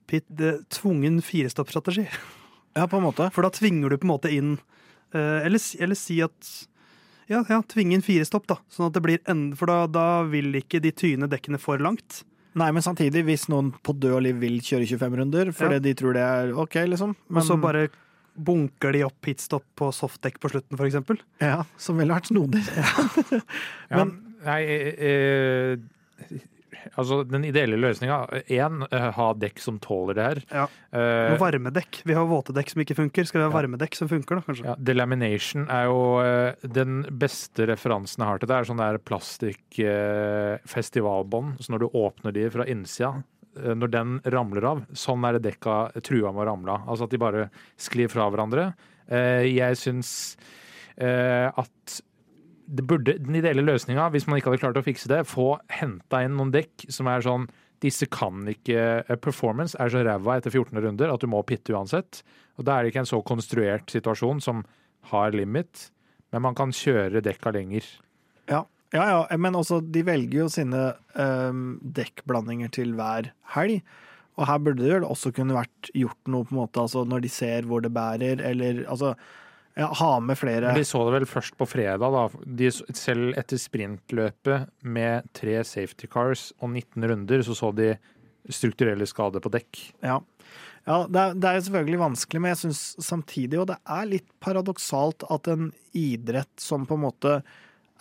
[0.07, 2.05] Pitt, det, tvungen firestoppstrategi.
[2.77, 3.31] Ja, på en måte.
[3.35, 4.53] For da tvinger du på en måte inn
[5.17, 6.51] eh, eller, eller si at
[7.27, 8.59] ja, ja, tvinge inn firestopp, da.
[8.71, 12.21] Sånn at det blir en, For da, da vil ikke de tyne dekkene for langt.
[12.57, 15.83] Nei, men samtidig, hvis noen på død og liv vil kjøre 25 runder fordi Ja.
[15.89, 17.89] de tror det er ok, liksom Og så bare
[18.37, 21.17] bunker de opp pitstop på softdekk på slutten, eksempel.
[21.43, 22.63] Ja, som ville vært snodig.
[23.93, 24.05] Ja,
[24.47, 25.77] nei, eh,
[26.95, 28.17] altså den ideelle løsninga
[28.53, 28.83] Én,
[29.17, 30.39] ha dekk som tåler det her.
[30.53, 30.67] Ja.
[30.95, 32.03] Eh, varmedekk.
[32.07, 33.25] Vi har våte dekk som ikke funker.
[33.27, 33.57] Skal vi ha Ja.
[33.59, 34.65] varmedekk som funker, da, kanskje?
[34.69, 38.57] ja, delamination er jo eh, den beste referansen jeg har til det.
[38.61, 41.49] er sånn der plastikkfestivalbånd.
[41.55, 41.59] eh.
[41.65, 43.23] Så når du åpner de fra innsida, eh,
[43.57, 46.89] når den ramler av, sånn er det dekka trua med å ramle av.
[46.91, 47.49] Altså at de bare
[47.81, 48.71] sklir fra hverandre.
[49.07, 50.11] Eh, jeg syns
[50.99, 52.01] eh, at
[52.67, 56.25] det burde, den ideelle løsninga, hvis man ikke hadde klart å fikse det, få henta
[56.27, 57.47] inn noen dekk som er sånn
[57.85, 61.75] disse kan ikke eh, Performance er så ræva etter 14 runder at du må pitte
[61.77, 62.23] uansett.
[62.57, 64.65] Og da er det ikke en så konstruert situasjon som
[65.13, 65.91] har limit,
[66.35, 67.87] men man kan kjøre dekka lenger.
[68.95, 70.83] Ja, ja, men også, de velger jo sine
[71.19, 73.81] um, dekkblandinger til hver helg.
[74.37, 77.25] Og her burde det jo også kunne vært gjort noe, på en måte, altså når
[77.25, 79.15] de ser hvor det bærer, eller altså
[79.77, 82.45] ja, ha med flere Men de så det vel først på fredag, da.
[82.61, 87.95] De, selv etter sprintløpet med tre safety cars og 19 runder, så så de
[88.53, 89.83] strukturelle skader på dekk.
[90.05, 90.21] Ja.
[90.87, 94.29] Ja, det er, det er selvfølgelig vanskelig, men jeg syns samtidig, og det er litt
[94.39, 97.33] paradoksalt, at en idrett som på en måte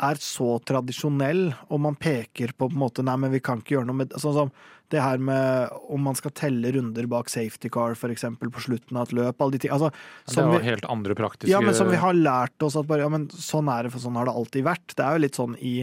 [0.03, 3.77] er så tradisjonell, og man peker på på en måte Nei, men vi kan ikke
[3.77, 4.51] gjøre noe med Sånn som
[4.93, 8.99] det her med om man skal telle runder bak safety car, for eksempel, på slutten
[8.99, 9.41] av et løp.
[9.41, 9.73] Alle de ting.
[9.73, 9.89] Altså,
[10.27, 12.85] Det er jo vi, helt andre praktiske ja, men som vi har lært oss at
[12.85, 14.93] bare, ja, men sånn er det, for sånn har det alltid vært.
[14.93, 15.73] Det er jo litt sånn i,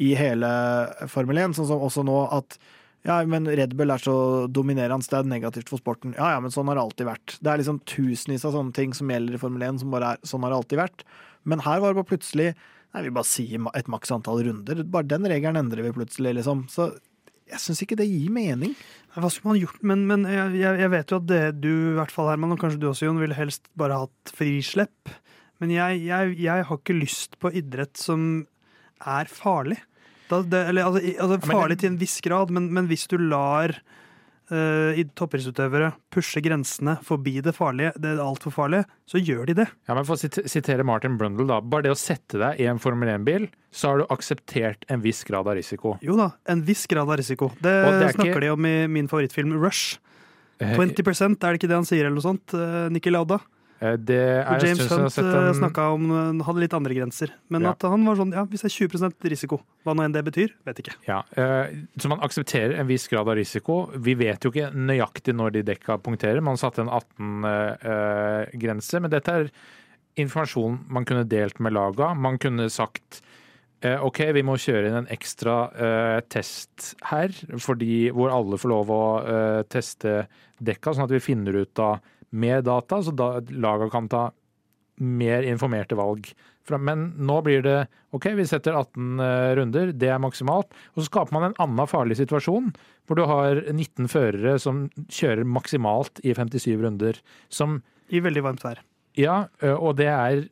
[0.00, 0.48] i hele
[1.12, 2.56] Formel 1, sånn som også nå at
[3.06, 4.16] ja, men Red Bull er så
[4.50, 6.16] dominerende, det er negativt for sporten.
[6.16, 7.36] Ja, ja, men sånn har det alltid vært.
[7.38, 10.26] Det er liksom tusenvis av sånne ting som gjelder i Formel 1, som bare er
[10.28, 11.04] sånn har det alltid vært.
[11.48, 12.50] Men her var det bare plutselig
[12.94, 14.80] Nei, vi bare sier et maks antall runder.
[14.88, 16.64] Bare den regelen endrer vi plutselig, liksom.
[16.72, 16.90] Så
[17.48, 18.74] jeg syns ikke det gir mening.
[19.16, 19.82] Hva skulle man gjort?
[19.90, 22.80] Men, men jeg, jeg vet jo at det du, i hvert fall Herman, og kanskje
[22.80, 25.12] du også, Jon, ville helst bare hatt frislepp.
[25.62, 28.46] Men jeg, jeg, jeg har ikke lyst på idrett som
[29.04, 29.80] er farlig.
[30.28, 33.74] Da, det, eller, altså, altså, farlig til en viss grad, men, men hvis du lar
[34.52, 39.68] uh, toppidrettsutøvere pushe grensene forbi det farlige, det altfor farlige, så gjør de det.
[39.88, 41.60] Ja, men For å sitere Martin Brundle, da.
[41.60, 45.24] Bare det å sette deg i en Formel 1-bil, så har du akseptert en viss
[45.28, 45.96] grad av risiko.
[46.04, 47.52] Jo da, en viss grad av risiko.
[47.58, 49.98] Det, det er snakker ikke- de om i min favorittfilm Rush.
[50.60, 52.54] Eh, 20% er det ikke det han sier, eller noe sånt?
[52.54, 53.38] Uh, Nikki Lauda.
[53.80, 55.64] Eh, Det er James Hunt uh, den.
[55.84, 57.28] om uh, hadde litt andre grenser.
[57.48, 57.70] Men Ja.
[57.70, 60.48] at han var sånn ja, hvis det er 20 risiko, hva nå enn det betyr,
[60.66, 60.94] vet ikke.
[61.06, 61.66] Ja, eh,
[61.98, 63.90] så man aksepterer en viss grad av risiko.
[63.96, 66.40] Vi vet jo ikke nøyaktig når de dekka punkterer.
[66.44, 69.50] Man satte en 18-grense, men dette er
[70.18, 72.12] informasjon man kunne delt med laga.
[72.14, 73.20] Man kunne sagt
[73.84, 78.72] eh, OK, vi må kjøre inn en ekstra uh, test her, fordi hvor alle får
[78.72, 80.24] lov å uh, teste
[80.58, 82.00] dekka, sånn at vi finner ut av
[82.30, 84.26] mer data, så da laga kan ta
[84.98, 86.26] mer informerte valg.
[86.68, 87.76] Men nå blir det
[88.12, 90.68] OK, vi setter 18 eh, runder, det er maksimalt.
[90.92, 92.72] Og så skaper man en annen farlig situasjon,
[93.08, 97.20] hvor du har 19 førere som kjører maksimalt i 57 runder.
[97.48, 97.78] Som
[98.12, 98.82] I veldig varmt vær.
[99.16, 99.46] Ja,
[99.78, 100.44] og det er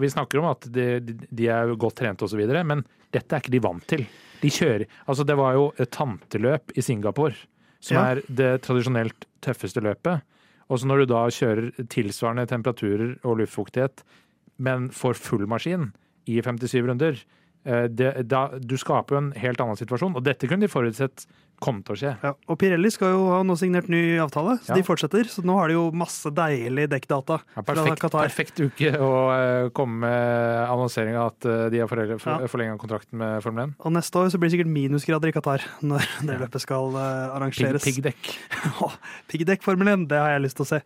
[0.00, 2.80] Vi snakker om at de, de- er godt trent osv., men
[3.12, 4.06] dette er ikke de vant til.
[4.40, 7.34] De kjører Altså, det var jo et tanteløp i Singapore,
[7.80, 8.04] som Ja.
[8.14, 10.22] er det tradisjonelt tøffeste løpet.
[10.68, 14.04] Og så når du da kjører tilsvarende temperaturer og luftfuktighet,
[14.58, 15.90] men får full maskin
[16.28, 17.20] i 57 runder,
[17.64, 20.16] eh, det, da, du skaper jo en helt annen situasjon.
[20.18, 21.24] Og dette kunne de forutsett
[21.60, 22.12] kom til å skje.
[22.22, 22.32] Ja.
[22.48, 24.74] Og Pirelli skal jo ha nå signert ny avtale, så Ja.
[24.78, 25.24] de fortsetter.
[25.28, 28.28] Så nå har de jo masse deilig dekkdata Ja, fra perfekt, Qatar.
[28.28, 33.42] perfekt uke å eh, komme med annonseringa at eh, de har for, forlenga kontrakten med
[33.42, 33.74] Formel 1.
[33.84, 37.34] Og neste år så blir det sikkert minusgrader i Qatar når det løpet skal eh,
[37.36, 37.82] arrangeres.
[37.84, 38.32] Piggdekk.
[39.30, 40.80] Piggdekk Formel 1, det har jeg lyst til å se.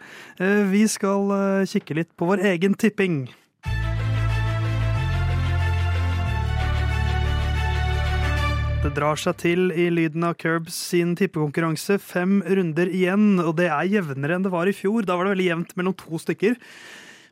[0.73, 3.29] Vi skal kikke litt på vår egen tipping.
[8.83, 12.01] Det drar seg til i lyden av Curbs sin tippekonkurranse.
[12.03, 15.07] Fem runder igjen, og det er jevnere enn det var i fjor.
[15.07, 16.57] Da var det veldig jevnt mellom to stykker.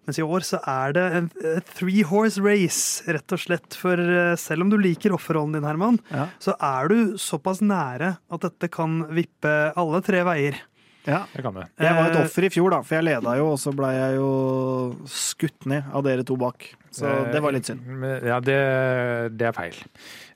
[0.07, 1.26] Mens i år så er det en
[1.74, 3.76] three horse race, rett og slett.
[3.78, 6.28] For eh, selv om du liker offerrollen din, Herman, Ja.
[6.42, 10.57] så er du såpass nære at dette kan vippe alle tre veier.
[11.09, 11.24] Ja.
[11.34, 11.66] Det kan det.
[11.80, 13.94] Jeg var et Eh, offer i fjor, da, for jeg leda jo, og så blei
[13.96, 14.30] jeg jo
[15.09, 16.70] skutt ned av dere to bak.
[16.94, 17.82] Så det var litt synd.
[18.05, 18.59] Eh, Ja, det,
[19.36, 19.74] det er feil.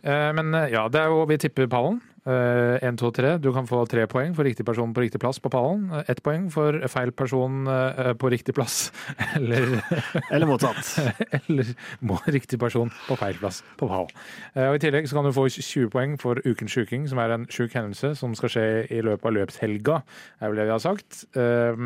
[0.04, 2.02] Eh, Men eh, ja, det er jo Vi tipper pallen.
[2.24, 3.34] Én, to, tre.
[3.36, 5.90] Du kan få tre poeng for riktig person på riktig plass på pallen.
[5.92, 8.86] Eh, Ett poeng for feil person eh, på riktig plass.
[9.36, 9.82] Eller
[10.30, 10.94] Eller motsatt.
[11.36, 14.08] eller må riktig person på feil plass på pall.
[14.54, 17.36] Eh, Og I tillegg så kan du få 20 poeng for Ukens sjuking, som er
[17.36, 20.00] en sjuk hendelse som skal skje i løpet av løpshelga,
[20.40, 21.26] er vel det vi har sagt.
[21.36, 21.84] Eh,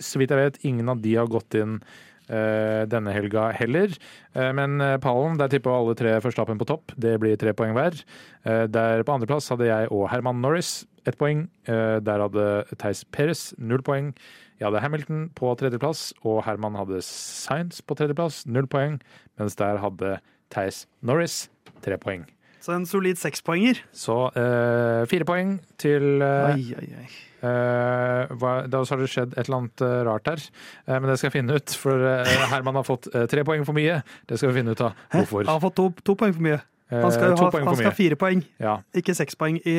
[0.00, 1.84] Så vidt jeg vet, ingen av de har gått inn eh,
[2.28, 3.92] denne helga heller.
[4.34, 6.92] Eh, Men eh, pallen, der tipper alle tre førstappen på topp.
[6.96, 7.98] Det blir tre poeng hver.
[8.44, 11.48] Eh, Der på andreplass hadde jeg og Herman Norris ett poeng.
[11.68, 14.14] Eh, Der hadde Theis Perez null poeng.
[14.60, 19.00] Jeg hadde Hamilton på tredjeplass, og Herman hadde Sainz på tredjeplass, null poeng.
[19.38, 20.20] Mens der hadde
[20.54, 21.48] Theis Norris
[21.82, 22.24] tre poeng.
[22.64, 23.82] Så en solid sekspoenger.
[23.92, 27.08] Så eh, fire poeng til eh, Ai, ai, ai.
[27.44, 30.44] Eh, hva, da har det skjedd et eller annet eh, rart her,
[30.86, 31.74] Eh, men det skal jeg finne ut.
[31.80, 32.04] For
[32.54, 34.00] Herman har fått tre poeng for mye.
[34.28, 35.44] Det skal vi finne ut av hvorfor.
[35.44, 36.60] Han har fått to, to poeng for mye.
[36.94, 38.74] Han skal, jo ha, poeng han skal ha fire poeng, Ja.
[38.94, 39.56] ikke seks poeng.
[39.66, 39.72] I,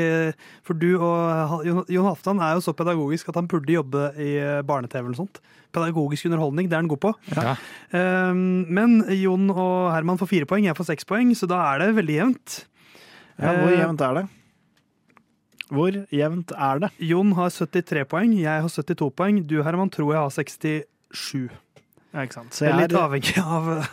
[0.66, 4.32] for du og Jon- Halvdan er jo så pedagogisk at han burde jobbe i
[4.66, 5.38] barne-TV eller sånt.
[5.72, 7.14] Pedagogisk underholdning, det er han god på.
[7.38, 7.54] Ja.
[7.94, 11.86] Um, men Jon og Herman får fire poeng, jeg får seks poeng, så da er
[11.86, 12.58] det veldig jevnt.
[13.38, 14.26] Ja, hvor jevnt er det?
[15.74, 16.92] Hvor jevnt er det?
[17.02, 19.40] Jon har 73 poeng, jeg har 72 poeng.
[19.50, 21.50] Du Herman tror jeg har 67.
[22.14, 22.54] Ja, ikke sant.
[22.56, 23.88] Så jeg er litt avhengig av,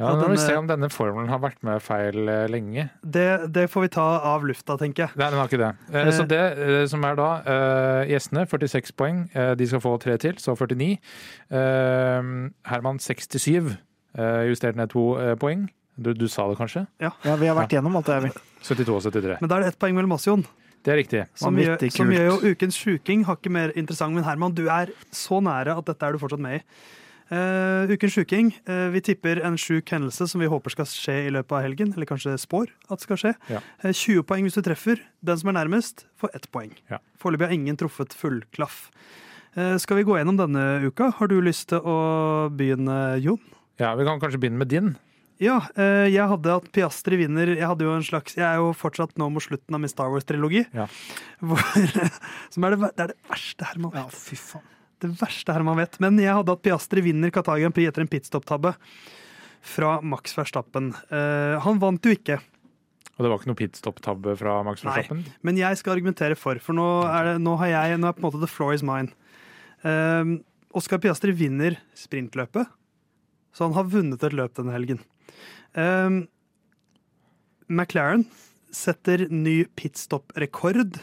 [0.00, 2.86] Ja, Og Nå må vi se om denne formelen har vært med feil eh, lenge.
[3.04, 5.12] Det, det får vi ta av lufta, tenker jeg.
[5.20, 5.68] Nei, den har ikke det.
[5.92, 6.12] Eh, Eh.
[6.16, 9.18] Så det eh, som er da eh, Gjestene 46 poeng.
[9.36, 10.96] Eh, De skal få tre til, så 49.
[11.52, 12.30] Eh,
[12.72, 13.76] Herman 67.
[14.16, 15.68] eh, Justert ned to eh, poeng.
[16.00, 16.86] Du, du sa det kanskje?
[17.02, 18.22] Ja, vi har vært gjennom alt det.
[18.24, 18.30] vi.
[18.64, 19.36] 72 og 73.
[19.42, 20.46] Men da er det ett poeng mellom oss, Jon.
[20.84, 21.26] Det er riktig.
[21.36, 24.16] Som, gjør, som gjør jo ukens sjuking hakket mer interessant.
[24.16, 26.64] Men Herman, du er så nære at dette er du fortsatt med i.
[27.30, 28.48] Uh, ukens sjuking.
[28.66, 31.92] Uh, vi tipper en sjuk hendelse som vi håper skal skje i løpet av helgen.
[31.94, 33.34] Eller kanskje spår at skal skje.
[33.52, 33.60] Ja.
[33.84, 35.04] Uh, 20 poeng hvis du treffer.
[35.22, 36.72] Den som er nærmest, får ett poeng.
[36.90, 36.98] Ja.
[37.20, 38.88] Foreløpig har ingen truffet fullklaff.
[39.58, 41.10] Eh, skal vi gå gjennom denne uka?
[41.18, 43.40] Har du lyst til å begynne, Jon?
[43.80, 44.96] Ja, Vi kan kanskje begynne med din.
[45.40, 47.48] Ja, eh, jeg hadde at Piastri vinner.
[47.56, 50.10] Jeg hadde jo en slags Jeg er jo fortsatt nå mot slutten av min Star
[50.12, 50.66] Wars-trilogi.
[50.76, 50.84] Ja.
[52.52, 54.20] Som er det, det er det verste Herman Ja, vet.
[54.20, 54.66] fy faen.
[55.00, 55.96] Det verste Herman vet.
[56.04, 58.74] Men jeg hadde at Piastri vinner Qatar Grand Prix etter en pitstop-tabbe
[59.64, 60.90] fra Max Verstappen.
[61.12, 62.36] Eh, han vant jo ikke,
[63.16, 65.24] Og det var ikke noe pitstop-tabbe fra Max Verstappen?
[65.24, 65.38] Nei.
[65.44, 68.22] Men jeg skal argumentere for, for nå er, det, nå har jeg Nå er på
[68.22, 69.12] en måte the floor is mine.
[69.84, 70.36] Eh,
[70.76, 72.68] Oscar Piastri vinner sprintløpet,
[73.56, 75.00] så han har vunnet et løp denne helgen.
[75.78, 76.20] Eh,
[77.70, 78.24] McLaren
[78.74, 80.98] setter ny pitstop-rekord,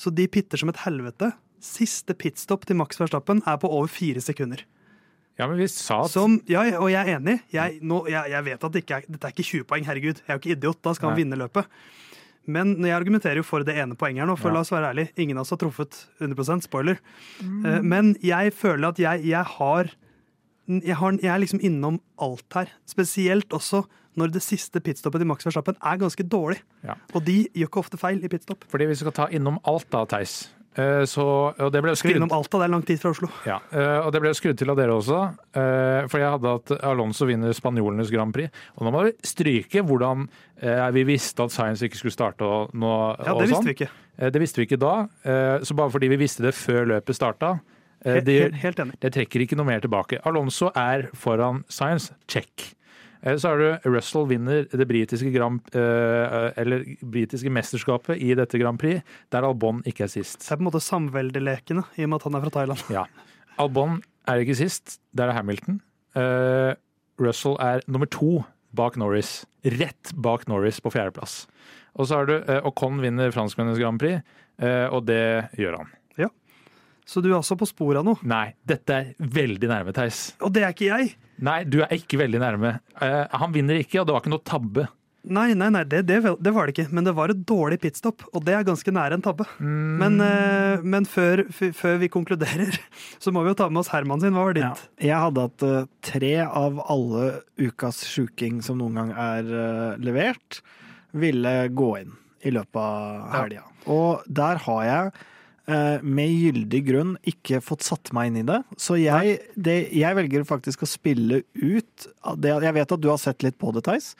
[0.00, 1.32] så de pitter som et helvete.
[1.60, 4.62] Siste pitstop til Max Verstappen er på over fire sekunder.
[5.38, 7.38] Ja, men vi sa at Som, ja, og jeg er enig.
[7.52, 10.20] Jeg, nå, jeg, jeg vet at det ikke er, dette er ikke 20 poeng, herregud.
[10.20, 10.80] Jeg er jo ikke idiot.
[10.84, 11.68] Da skal han vinne løpet.
[12.50, 14.56] Men jeg argumenterer jo for det ene poenget her nå, for Ja.
[14.58, 15.06] la oss være ærlig.
[15.20, 16.98] Ingen av oss har truffet 100% spoiler.
[17.40, 17.88] Mm.
[17.88, 19.92] Men jeg føler at jeg, jeg har
[20.84, 22.70] jeg, har, jeg er liksom innom alt her.
[22.88, 23.82] Spesielt også
[24.20, 26.60] når det siste pitstoppet til Max Verstappen er ganske dårlig.
[26.86, 26.94] Ja.
[27.14, 28.64] Og de gjør ikke ofte feil i pitstop.
[28.70, 30.38] Fordi vi skal ta innom alt da, Theis.
[30.78, 33.26] Eh, Så, og det ble Skal skrudd innom Alta, det er lang tid fra Oslo.
[33.46, 35.18] Ja, eh, og det ble skrudd til av dere også.
[35.58, 38.50] eh, For jeg hadde at Alonso vinner spanjolenes Grand Prix.
[38.78, 40.28] Og nå må vi stryke hvordan
[40.94, 42.90] vi visste at Science ikke skulle starte og, nå,
[43.24, 43.66] Ja, og det visste sånn.
[43.70, 43.90] vi ikke.
[44.30, 44.94] Det visste vi ikke da.
[45.64, 47.54] Så bare fordi vi visste det før løpet starta,
[48.04, 48.94] det, helt, enig.
[49.02, 50.20] det trekker ikke noe mer tilbake.
[50.28, 52.14] Alonso er foran Science.
[52.28, 52.70] Check.
[53.22, 58.58] Eh, Så har du Russell vinner det britiske, Grand, eh, eller britiske mesterskapet i dette
[58.58, 60.40] Grand Prix, der Albon ikke er sist.
[60.40, 62.86] Det er på en måte samveldelekene, i og med at han er fra Thailand.
[62.94, 63.04] Ja.
[63.60, 65.80] Albon er ikke sist, der er Hamilton.
[66.16, 66.72] Eh,
[67.20, 69.44] Russell er nummer to bak Norris.
[69.66, 71.42] Rett bak Norris på fjerdeplass.
[71.98, 74.22] Og så har du eh, Ocon vinner franskmennenes Grand Prix,
[74.62, 75.90] eh, og det gjør han.
[77.10, 78.22] Så du er altså på sporet av noe.
[78.22, 80.30] Nei, dette er veldig nærme, Theis.
[80.46, 81.12] Og det er ikke jeg!
[81.42, 82.76] Nei, du er ikke veldig nærme.
[83.00, 84.84] Uh, han vinner ikke, og det var ikke noe tabbe.
[85.20, 86.92] Nei, nei, nei, det, det, det var det ikke.
[86.94, 89.48] Men det var et dårlig pitstop, og det er ganske nære en tabbe.
[89.58, 89.88] Mm.
[90.04, 92.78] Men, uh, men før, f før vi konkluderer,
[93.22, 94.36] så må vi jo ta med oss Herman sin.
[94.36, 94.84] Hva var ditt?
[95.00, 95.02] Ja.
[95.08, 97.26] Jeg hadde hatt uh, tre av alle
[97.58, 100.62] ukas sjuking som noen gang er levert,
[101.10, 102.14] ville gå inn
[102.46, 103.66] i løpet av helga.
[103.90, 105.26] Og der har jeg
[106.02, 108.60] med gyldig grunn ikke fått satt meg inn i det.
[108.80, 112.08] Så jeg, det, jeg velger faktisk å spille ut
[112.40, 112.54] det.
[112.64, 114.14] Jeg vet at du har sett litt på det, Theis.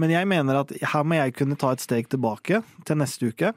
[0.00, 3.52] Men jeg mener at her må jeg kunne ta et steg tilbake til neste uke.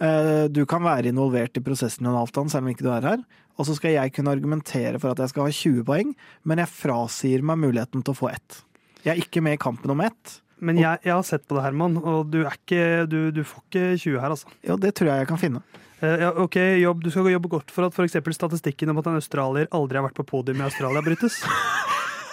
[0.00, 3.22] Eh, Du kan være involvert i prosessen, Jon Altan, selv om ikke du er her.
[3.60, 6.12] Og så skal jeg kunne argumentere for at jeg skal ha 20 poeng,
[6.48, 8.62] men jeg frasier meg muligheten til å få ett.
[9.04, 10.38] Jeg er ikke med i kampen om ett.
[10.60, 13.62] Men jeg, jeg har sett på det, Herman, og du, er ikke, du, du får
[13.66, 14.50] ikke 20 her, altså.
[14.66, 15.62] Ja, det tror jeg jeg kan finne.
[16.00, 19.08] Eh, ja, ok, jobb, Du skal jobbe godt for at for eksempel statistikken om at
[19.10, 21.42] en australier aldri har vært på podium i Australia, brytes.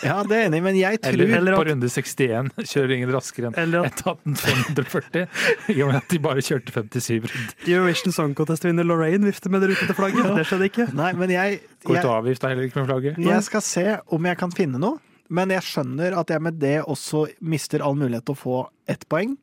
[0.06, 3.50] Ja, det er enig men jeg tror Eller, Eller på runde 61 kjører ingen raskere
[3.50, 5.26] enn Eller at 1.18.540,
[5.74, 7.56] i og med at de bare kjørte 57 runder.
[7.66, 10.30] Eurovision Song Contest-vinner Lorraine vifter med det rutete flagget.
[10.38, 10.88] Det skjedde ikke.
[10.98, 13.20] Nei, men jeg, jeg, Kortoavgift er heller ikke med flagget.
[13.26, 15.02] jeg skal se om jeg kan finne noe.
[15.30, 18.58] Men jeg skjønner at jeg med det også mister all mulighet til å få
[18.88, 19.36] ett poeng.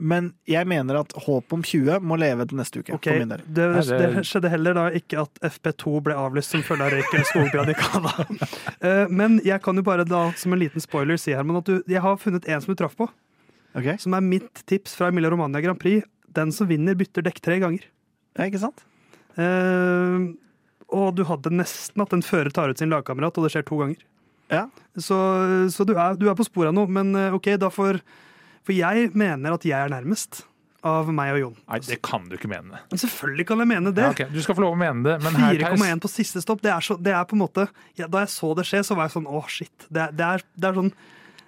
[0.00, 2.94] Men jeg mener at håp om 20 må leve til neste uke.
[2.96, 3.42] Ok, for min del.
[3.46, 7.26] det, det- det skjedde heller da ikke at FP2 ble avlyst som følge av røyken
[7.28, 8.26] skogbrann i Canada.
[8.80, 11.82] Eh, Men jeg kan jo bare da, som en liten spoiler, si Herman, at du,
[11.86, 13.10] jeg har funnet en som du traff på.
[13.76, 13.98] Okay.
[14.00, 16.06] Som er mitt tips fra Emilia Romagna Grand Prix.
[16.32, 17.84] Den som vinner, bytter dekk tre ganger.
[18.38, 18.80] ja, ikke sant?
[19.36, 20.30] Eh,
[20.90, 23.78] og du hadde nesten at en fører tar ut sin lagkamerat, og det skjer to
[23.82, 24.00] ganger.
[24.50, 24.66] Ja.
[24.98, 25.16] Så,
[25.70, 28.00] så du, er, du er på sporet av noe, men eh, OK, da får
[28.66, 30.42] For jeg mener at jeg er nærmest
[30.84, 31.56] av meg og Jon.
[31.68, 32.78] Nei, det kan du ikke mene.
[32.88, 34.04] Men selvfølgelig kan jeg mene det.
[34.06, 34.28] Ja, okay.
[34.32, 36.62] Du skal få lov å mene det, men her, Theis 4,1 på siste stopp.
[36.64, 37.66] Det er, så, det er på en måte
[38.00, 39.74] ja, Da jeg så det skje, så var jeg sånn åh, shit.
[39.88, 40.92] Det, er- det, er, det er sånn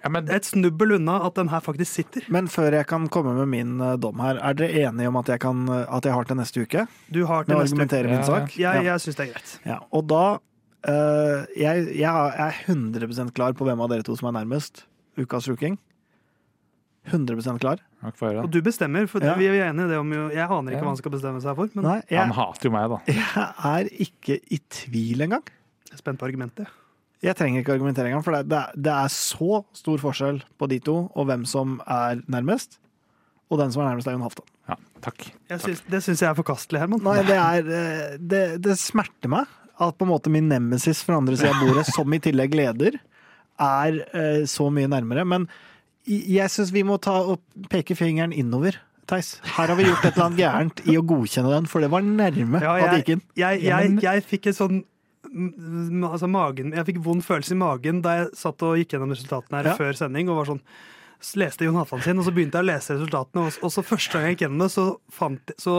[0.03, 2.25] ja, men, et snubbel unna at den her faktisk sitter.
[2.33, 5.29] Men før jeg kan komme med min eh, dom her, er dere enige om at
[5.33, 6.85] jeg, kan, eh, at jeg har til neste uke?
[7.09, 7.87] Du har til neste uke.
[7.87, 8.57] argumentere min Ja, sak?
[8.59, 9.53] Jeg, jeg syns det er greit.
[9.65, 10.23] Ja, og da
[10.87, 14.85] eh, jeg, jeg er 100% klar på hvem av dere to som er nærmest.
[15.17, 15.77] ukas rooking.
[17.11, 17.81] 100% klar.
[18.03, 19.33] Takk Og du bestemmer, for Ja.
[19.35, 20.83] vi er enige i det om jo Jeg aner ikke Ja.
[20.83, 22.99] hva han skal bestemme seg for, men Nei, Han hater jo meg, da.
[23.07, 25.43] jeg er ikke i tvil engang.
[25.89, 26.67] jeg er spent på argumentet.
[27.21, 30.67] Jeg trenger ikke argumentere engang, for det, det, er- det er så stor forskjell på
[30.69, 32.79] de to, og hvem som er nærmest.
[33.51, 34.45] Og den som er nærmest, er Jon Halvdan.
[34.69, 35.31] Ja, takk.
[35.49, 37.03] Jeg syns, det syns jeg er forkastelig, Herman.
[37.03, 39.47] Nei, det er eh, det, det smerter meg
[39.81, 42.99] at på en måte min nemesis fra andre sida av bordet, som i tillegg leder,
[43.61, 45.25] er eh, så mye nærmere.
[45.25, 45.47] Men
[46.05, 48.77] jeg syns vi må ta og peke fingeren innover.
[49.09, 51.89] Theis, her har vi gjort et eller annet gærent i å godkjenne den, for det
[51.91, 53.23] var nærme Ja, at det gikk inn.
[53.35, 54.83] Jeg, jeg, jeg fikk et sånn
[55.33, 59.59] altså magen, Jeg fikk vond følelse i magen da jeg satt og gikk gjennom resultatene
[59.59, 59.77] her Ja.
[59.79, 60.29] før sending.
[60.29, 60.61] og var sånn
[61.23, 63.45] så leste Jon Hatland sin, og så begynte jeg å lese resultatene.
[63.47, 65.75] Og, og så første gang jeg gikk gjennom det, så, fant, så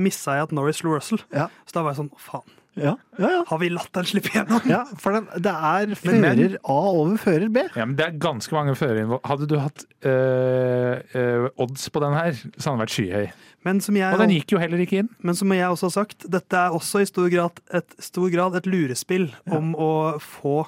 [0.00, 1.20] missa jeg at Norris slo Russell.
[1.28, 1.50] Ja.
[1.68, 2.54] Så da var jeg sånn faen.
[2.78, 3.42] Ja, ja, ja.
[3.48, 4.62] Har vi latt den slippe gjennom?
[4.70, 7.64] ja for den, det er Men- men- A over fører B.
[7.76, 9.20] Ja, men det er ganske mange førere.
[9.24, 13.28] Hadde du hatt øh, øh, odds på den her, så hadde den vært skyhøy.
[13.66, 15.08] Men som jeg Og den gikk jo heller ikke inn.
[15.20, 18.54] Men som jeg også har sagt, dette er også i stor grad et, stor grad
[18.56, 19.90] et lurespill om å
[20.22, 20.62] få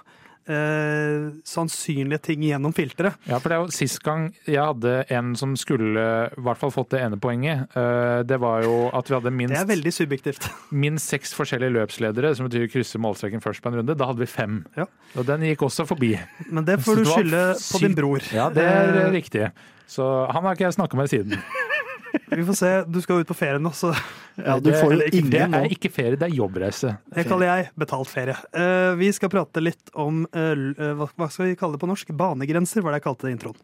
[0.49, 3.16] eh, sannsynlige ting gjennom filteret.
[3.28, 6.05] Ja, for det er jo Sist gang jeg hadde en som skulle
[6.36, 9.55] i hvert fall fått det ene poenget, Eh, det var jo at vi hadde minst
[9.55, 10.49] Det er veldig subjektivt.
[10.84, 13.97] minst seks forskjellige løpsledere, som betyr krysse målstreken først på en runde.
[13.99, 14.61] Da hadde vi fem.
[14.76, 14.86] Ja.
[15.16, 16.14] Og den gikk også forbi.
[16.51, 18.20] Men det får du skylde på din bror.
[18.34, 19.51] Ja, det er Eh, riktig.
[19.91, 21.38] Så han har ikke jeg snakka med siden.
[22.30, 22.70] Vi får se.
[22.86, 23.92] Du skal ut på ferie nå, så
[24.40, 26.94] Ja, du får jo ingen Det er ikke ferie, det er jobbreise.
[27.14, 28.36] det kaller jeg betalt ferie.
[28.56, 32.14] Eh, vi skal prate litt om eh, eh, hva skal vi kalle det på norsk?
[32.16, 33.58] Banegrenser, var det jeg kalte det i introen.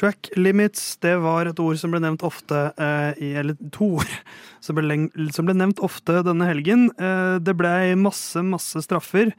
[0.00, 4.14] Track limits, det var et ord som ble nevnt ofte eh, Eller to ord
[4.64, 4.78] som
[5.34, 6.88] som ble nevnt ofte denne helgen.
[6.96, 9.34] Eh, det ble masse, masse straffer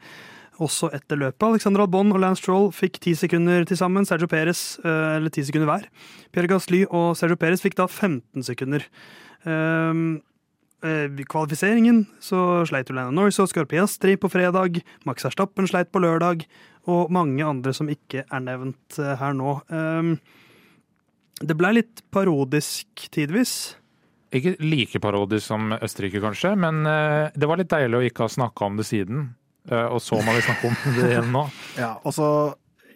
[0.62, 1.44] også etter løpet.
[1.46, 4.06] Alexander Albon og Lance Stroll fikk ti sekunder til sammen.
[4.08, 5.86] Sergio Perez, eh, eller ti sekunder hver.
[6.32, 8.84] Pierre Gasly og Sergio Perez fikk da 15 sekunder.
[9.44, 10.22] Um,
[10.84, 14.82] eh, I kvalifiseringen så sleit jo Lando Norris og Oscar Piastri på fredag.
[15.04, 16.46] Max Verstappen sleit på lørdag,
[16.86, 19.58] og mange andre som ikke er nevnt eh, her nå.
[21.42, 23.76] Det blei litt parodisk tidvis.
[24.32, 28.32] Ikke like parodisk som Østerrike, kanskje, men eh, det var litt deilig å ikke ha
[28.32, 29.26] snakka om det siden.
[29.68, 31.44] Eh, og så må vi snakke om det igjen nå.
[31.82, 32.28] Ja, og så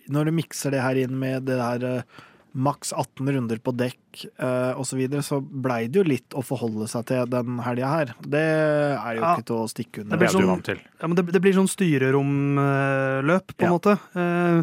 [0.08, 2.24] når du mikser det her inn med det der eh,
[2.56, 6.40] maks 18 runder på dekk uh, osv., så, videre, så blei det jo litt å
[6.40, 8.12] forholde seg til den helga her.
[8.24, 9.32] Det er jo Ja.
[9.36, 10.16] ikke til å stikke under.
[10.16, 13.74] Det blir sånn- Ja, det, det blir sånn styreromløp, på en Ja.
[13.76, 13.98] måte.
[14.16, 14.62] Eh,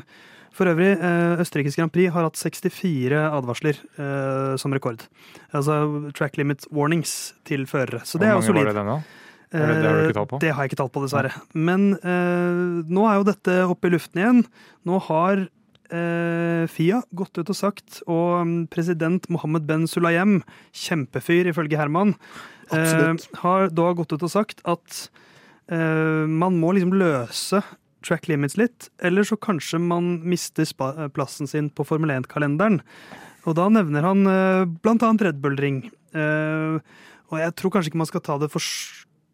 [0.54, 5.02] For øvrig, eh, Østerrikes Grand Prix har hatt 64 advarsler eh, som rekord.
[5.54, 8.04] Altså track limit warnings til førere.
[8.06, 8.66] Så det er jo Hvor mange solid.
[8.66, 8.98] var det denne?
[9.54, 10.36] Det- det har du ikke tall på?
[10.36, 11.32] Eh, Det har jeg ikke tall på, dessverre.
[11.54, 14.46] Men eh, nå er jo dette oppe i luften igjen.
[14.86, 15.48] Nå har
[15.94, 20.42] eh, Fia gått ut og sagt, og mm, president Mohammed Ben Sulayem,
[20.74, 22.16] kjempefyr ifølge Herman,
[22.72, 25.10] eh, har da gått ut og sagt at
[25.70, 27.62] eh, man må liksom løse
[28.06, 32.82] track limits litt, eller så kanskje man mister spa plassen sin på Formel 1-kalenderen.
[33.48, 35.82] Og da nevner han eh, blant annet Red Bull Ring.
[36.16, 36.78] Eh,
[37.32, 38.64] og jeg tror kanskje ikke man skal ta det for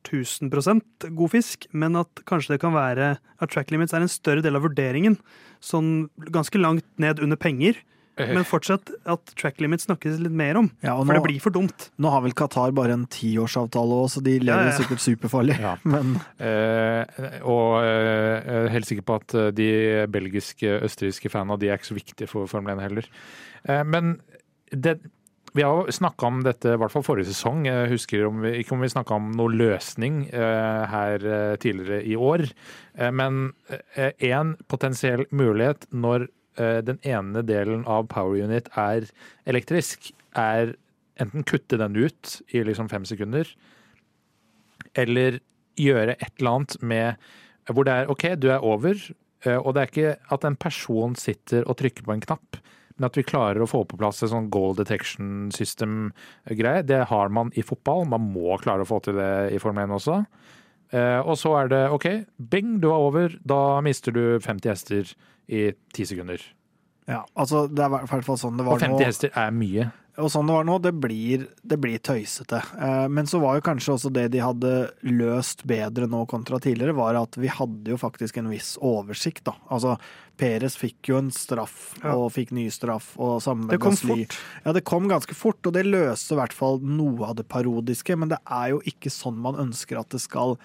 [0.08, 4.46] 1000% god fisk, men at kanskje det kan være at track limits er en større
[4.46, 5.20] del av vurderingen.
[5.62, 10.58] Sånn ganske langt ned under penger, Eh, men fortsatt at track limit snakkes litt mer
[10.60, 10.70] om.
[10.84, 11.90] Ja, nå, For det blir for dumt.
[11.98, 14.78] nå har vel Qatar bare en tiårsavtale òg, så de lever Ja, ja.
[14.78, 15.60] sikkert superfarlig.
[15.60, 15.76] Ja.
[15.94, 17.06] Men Eh,
[17.44, 19.70] og eh, jeg er helt sikker på at eh, de
[20.12, 23.08] belgiske, østerrikske fanene de er ikke så viktige for Formel 1 heller.
[23.68, 24.16] Eh, men
[24.72, 24.98] det,
[25.58, 27.64] vi har jo snakka om dette, i hvert fall forrige sesong.
[27.68, 32.04] Jeg husker om vi, ikke om vi snakka om noen løsning eh, her eh, tidligere
[32.06, 32.46] i år.
[33.00, 33.50] Eh, men
[34.22, 39.08] én potensiell mulighet når eh, den ene delen av power unit er
[39.50, 40.76] elektrisk, er
[41.20, 43.48] enten kutte den ut i liksom fem sekunder,
[44.98, 45.40] eller
[45.80, 47.30] gjøre et eller annet med
[47.70, 48.98] hvor det er OK, du er over,
[49.46, 52.60] eh, og det er ikke at en person sitter og trykker på en knapp,
[52.98, 56.84] men at vi klarer å få på plass et sånn goal detection system-greie.
[56.84, 59.96] Det har man i fotball, man må klare å få til det i Formel 1
[60.00, 60.18] også.
[60.92, 62.08] Eh, Og så er det OK,
[62.52, 65.14] bing, du er over, da mister du 50 hester
[65.50, 66.42] i ti sekunder.
[67.10, 68.78] ja, altså, det er i hvert fall sånn det var nå.
[68.78, 69.06] Og 50 nå.
[69.10, 69.88] hester er mye.
[70.20, 72.60] og sånn det var nå, det blir, det blir tøysete.
[72.78, 74.72] Eh, Men så var jo kanskje også det de hadde
[75.08, 79.56] løst bedre nå kontra tidligere, var at vi hadde jo faktisk en viss oversikt, da.
[79.72, 79.96] Altså,
[80.40, 82.14] Peres fikk jo en straff, Ja.
[82.16, 84.26] og fikk ny straff, og samme Det kom Gasly.
[84.28, 84.38] fort.
[84.66, 88.16] Ja, det kom ganske fort, og det løste i hvert fall noe av det parodiske,
[88.20, 90.58] men det er jo ikke sånn man ønsker at det skal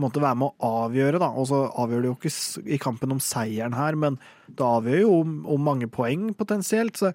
[0.00, 1.28] måte være med å avgjøre, da.
[1.36, 4.18] Og så avgjør det jo ikke i kampen om seieren her, men
[4.48, 7.12] det avgjør jo om, om mange poeng potensielt, så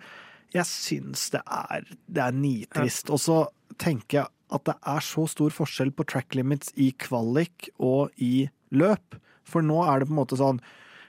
[0.55, 3.11] jeg syns det er, det er nitrist.
[3.13, 3.39] Og så
[3.81, 8.47] tenker jeg at det er så stor forskjell på track limits i kvalik og i
[8.71, 9.17] løp,
[9.47, 10.61] for nå er det på en måte sånn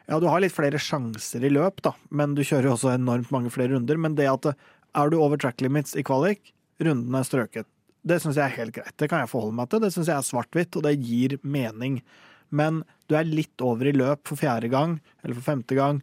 [0.09, 3.29] ja, du har litt flere sjanser i løp, da, men du kjører jo også enormt
[3.35, 3.99] mange flere runder.
[4.01, 7.69] Men det at er du over track limits i kvalik, runden er strøket.
[8.07, 8.95] Det syns jeg er helt greit.
[9.01, 9.83] Det kan jeg forholde meg til.
[9.83, 12.01] Det syns jeg er svart-hvitt, og det gir mening.
[12.55, 16.01] Men du er litt over i løp for fjerde gang, eller for femte gang.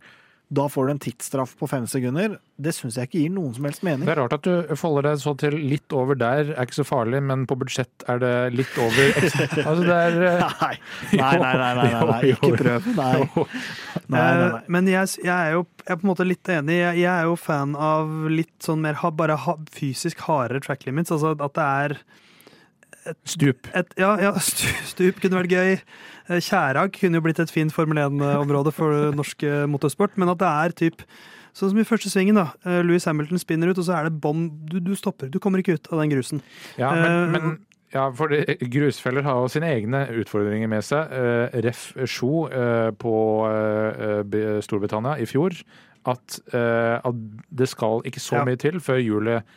[0.55, 2.37] Da får du en tidsstraff på fem sekunder.
[2.55, 4.05] Det syns jeg ikke gir noen som helst mening.
[4.07, 6.87] Det er rart at du folder deg så til litt over der, er ikke så
[6.87, 9.11] farlig, men på budsjett er det litt over.
[9.65, 10.75] Altså det er eh, Nei,
[11.17, 12.89] nei, nei, nei, nei, nei, ikke prøv.
[12.95, 13.13] Nei.
[13.25, 13.45] Nei,
[14.15, 14.61] nei, Eh, nei.
[14.71, 16.75] Men jeg, jeg er jo jeg er på en måte litt enig.
[16.79, 21.13] Jeg, jeg er jo fan av litt sånn mer bare ha, fysisk hardere track limits.
[21.13, 21.97] Altså at det er
[23.25, 23.67] stup.
[23.75, 25.71] et Ja, ja stu- stup kunne vært gøy.
[26.29, 30.47] Eh, Kjærag kunne jo blitt et fint Formel 1-område for norsk motorsport, men at det
[30.51, 31.05] er typ
[31.55, 32.49] Sånn som i første svingen, da.
[32.67, 34.49] Eh, Louis Hamilton spinner ut, og så er det bånd.
[34.67, 35.29] Du, du stopper.
[35.31, 36.41] Du kommer ikke ut av den grusen.
[36.75, 37.53] Ja, men, Eh, men
[37.93, 41.13] ja, for det- grusfeller har jo sine egne utfordringer med seg.
[41.15, 41.93] Eh, Ref.
[42.11, 43.13] Sjo eh, på
[43.47, 45.55] eh, Storbritannia i fjor.
[46.05, 47.15] At, at
[47.49, 49.47] det skal ikke så mye til før hjulet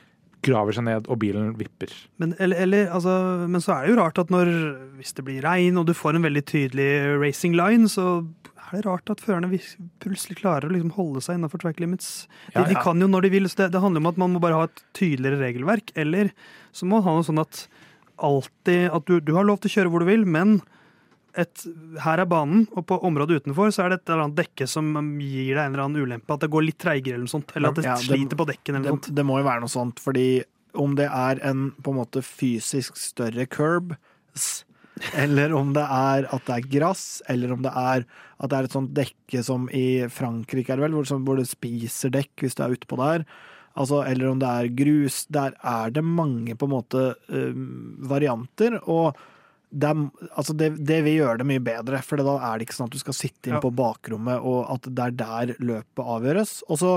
[0.47, 1.93] graver seg ned og bilen vipper.
[2.23, 3.15] Men, eller, eller, altså,
[3.51, 4.51] men så er det jo rart at når,
[4.99, 8.21] hvis det blir regn og du får en veldig tydelig racing line, så
[8.69, 9.51] er det rart at førerne
[10.03, 12.29] plutselig klarer å liksom holde seg innafor track limits.
[12.51, 14.35] De, Ja, de kan jo når de vil, så det, det handler om at man
[14.35, 15.93] må bare ha et tydeligere regelverk.
[15.99, 16.33] Eller
[16.77, 17.65] så må man ha noe sånn at
[18.19, 20.59] alltid at du, du har lov til å kjøre hvor du vil, men
[21.37, 21.65] et,
[22.03, 24.93] her er banen, og på området utenfor så er det et eller annet dekke som
[25.21, 26.35] gir deg en eller annen ulempe.
[26.35, 27.53] At det går litt treigere eller noe sånt.
[27.57, 29.15] Eller at det Ja, det- sliter på dekken eller noe sånt.
[29.15, 30.43] det må jo være noe sånt, fordi
[30.75, 33.97] om det er en på en måte fysisk større curb,
[35.15, 38.05] eller om det er at det er grass, eller om det er
[38.41, 41.37] at det er et sånt dekke som i Frankrike, er det vel, hvor, du hvor
[41.37, 43.25] det spiser dekk hvis du er utpå der.
[43.79, 45.25] Altså, eller om det er grus.
[45.31, 47.15] Der er det mange på en måte
[48.09, 48.79] varianter.
[48.89, 49.17] Og
[49.71, 52.77] det, er, altså det, det vil gjøre det mye bedre, for da er det ikke
[52.79, 53.63] sånn at du skal sitte inn Ja.
[53.65, 56.63] på bakrommet, og at det er der løpet avgjøres.
[56.73, 56.93] Og så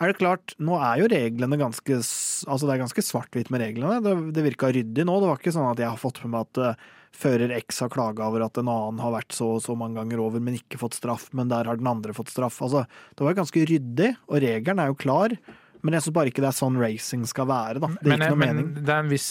[0.00, 3.98] er det klart, nå er jo reglene ganske Altså det er ganske svart-hvitt med reglene.
[4.02, 5.16] Det, det virka ryddig nå.
[5.22, 6.84] Det var ikke sånn at jeg har fått med meg at eh,
[7.18, 10.20] fører X har klaga over at en annen har vært så og så mange ganger
[10.22, 12.60] over, men ikke fått straff, men der har den andre fått straff.
[12.62, 12.84] Altså,
[13.18, 15.34] det var ganske ryddig, og regelen er jo klar.
[15.82, 17.90] Men jeg syns bare ikke det er sånn racing skal være, da.
[17.98, 18.70] Det gir ikke noe men mening.
[18.84, 19.28] det er en viss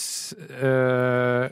[0.60, 1.48] øh,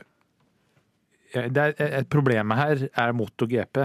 [1.53, 3.83] det er, et Problemet her er MotoGP.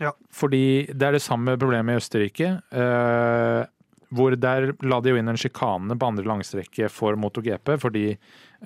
[0.00, 0.12] Ja.
[0.30, 2.52] Fordi det er det samme problemet i Østerrike.
[2.72, 3.66] øh,
[4.14, 8.06] hvor der la de jo inn en sjikane på andre langstrekke for MotoGP fordi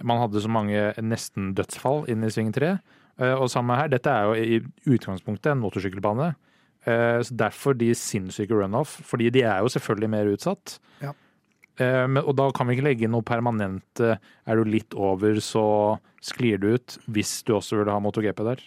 [0.07, 2.77] man hadde så mange nesten-dødsfall inn i sving 3.
[3.20, 6.31] Eh, og samme her, dette er jo i utgangspunktet en motorsykkelbane.
[6.87, 10.79] Eh, så derfor de sinnssyke runoff, fordi de er jo selvfølgelig mer utsatt.
[11.03, 11.12] Ja.
[11.81, 14.93] Eh, men, og da kan vi ikke legge inn noe permanent eh, Er du litt
[14.93, 15.64] over, så
[16.23, 18.61] sklir du ut, hvis du også vil ha MotoGP der.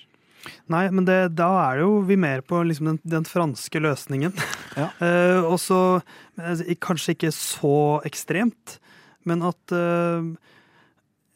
[0.69, 4.35] Nei, men det, da er jo vi mer på liksom den, den franske løsningen.
[4.77, 4.91] Ja.
[4.99, 5.79] uh, og så
[6.83, 8.75] Kanskje ikke så ekstremt,
[9.25, 10.27] men at uh,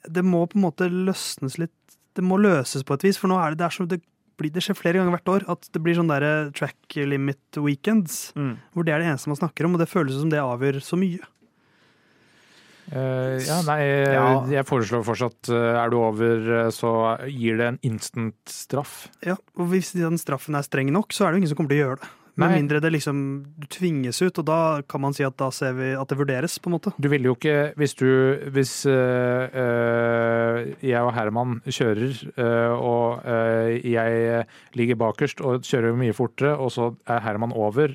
[0.10, 1.74] det må på en måte løsnes litt
[2.18, 4.02] Det må løses på et vis, for nå er det, det, er så, det,
[4.38, 8.34] blir, det skjer flere ganger hvert år at det blir sånn der track limit weekends,
[8.36, 8.58] Mm.
[8.76, 11.00] hvor det er det eneste man snakker om, og det føles som det avgjør så
[11.00, 11.24] mye.
[12.92, 13.82] Eh, ja, nei,
[14.14, 14.24] Ja.
[14.50, 16.94] jeg foreslår fortsatt eh, er du over, eh, så
[17.30, 19.10] gir det en instant straff.
[19.26, 21.70] Ja, og hvis den straffen er streng nok, så er det jo ingen som kommer
[21.76, 22.10] til å gjøre det.
[22.40, 22.58] Med Nei.
[22.62, 23.18] mindre det liksom
[23.60, 26.54] du tvinges ut, og da kan man si at da ser vi at det vurderes,
[26.64, 26.94] på en måte.
[26.96, 28.08] Du ville jo ikke, hvis du
[28.56, 28.86] Hvis
[29.60, 34.46] eh, jeg og Herman kjører, øh, og øh, jeg
[34.78, 37.94] ligger bakerst og kjører mye fortere, og så er Herman over,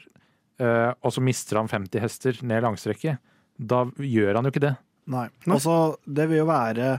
[1.03, 3.19] og så mister han 50 hester ned langstrekket,
[3.57, 4.75] da gjør han jo ikke det.
[5.13, 5.27] Nei.
[5.47, 6.99] Altså, det vil jo være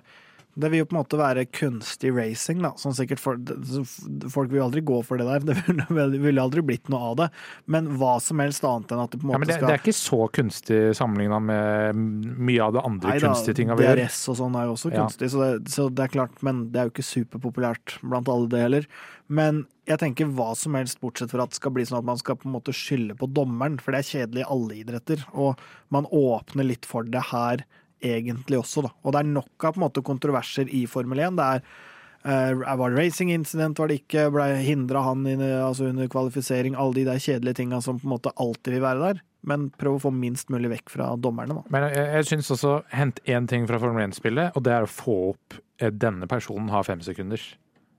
[0.56, 2.70] det vil jo på en måte være kunstig racing, da.
[2.80, 3.36] Sånn sikkert for,
[4.32, 5.44] folk vil jo aldri gå for det der.
[6.16, 7.28] Det ville aldri blitt noe av det.
[7.72, 9.68] Men hva som helst annet enn at det på en Ja, måte men det, skal
[9.68, 12.00] det er ikke så kunstig sammenligna med
[12.40, 14.02] mye av det andre Nei kunstige tinga vi gjør.
[14.06, 15.04] DRS og sånn er jo også Ja.
[15.04, 18.48] kunstig, så, det, så det er klart, men det er jo ikke superpopulært blant alle
[18.56, 18.88] det heller.
[19.28, 22.20] Men jeg tenker hva som helst, bortsett fra at det skal bli sånn at man
[22.22, 25.26] skal på en måte skylde på dommeren, for det er kjedelig i alle idretter.
[25.34, 25.60] Og
[25.94, 27.66] man åpner litt for det her
[28.04, 28.94] egentlig også, da.
[29.04, 31.38] Og det er nok av på en måte kontroverser i Formel 1.
[31.42, 31.68] Det er
[32.26, 34.32] Uh, Var det racing incident, var det ikke?
[34.34, 36.74] Ble hindra han inn, altså under kvalifisering?
[36.74, 39.20] Alle de der kjedelige tinga som på en måte alltid vil være der.
[39.46, 41.62] Men prøv å få minst mulig vekk fra dommerne, da.
[41.70, 44.90] Men jeg, jeg syns også hent én ting fra Formel 1-spillet, og det er å
[44.90, 47.44] få opp eh, denne personen har fem sekunder.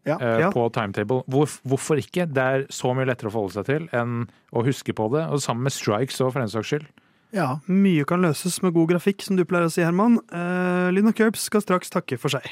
[0.03, 0.18] Ja.
[0.18, 0.51] eh, Ja.
[0.51, 1.22] På timetable.
[1.30, 2.26] Hvor, hvorfor ikke?
[2.26, 5.22] Det er så mye lettere å forholde seg til enn å huske på det.
[5.30, 6.90] Og sammen med strikes og for den saks skyld.
[7.35, 7.59] Ja.
[7.66, 10.20] Mye kan løses med god grafikk, som du pleier å si, Herman.
[10.31, 12.47] Uh, Lina Curbs skal straks takke for seg.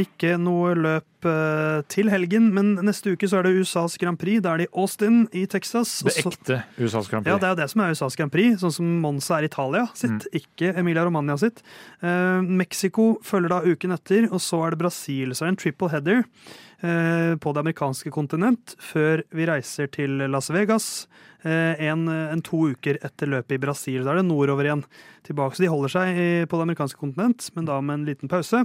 [0.00, 4.42] Ikke noe løp eh, til helgen, men neste uke så er det USAs Grand Prix.
[4.42, 6.00] Da er det i Austin i Texas.
[6.02, 7.30] Det Også, ekte USAs Grand Prix.
[7.30, 9.86] Ja, det er jo det som er USAs Grand Prix, sånn som Monza er Italia
[9.94, 11.62] sitt, ikke Emilia Romagna sitt.
[12.02, 15.34] Eh, Mexico følger da uken etter, og så er det Brasil.
[15.34, 20.24] Så er det en triple header eh, på det amerikanske kontinent før vi reiser til
[20.28, 21.06] Las Vegas.
[21.44, 24.04] eh, en, en to uker etter løpet i Brasil.
[24.04, 24.84] Da er det nordover igjen
[25.26, 25.56] tilbake.
[25.56, 28.64] Så de holder seg på det amerikanske kontinent, men da med en liten pause.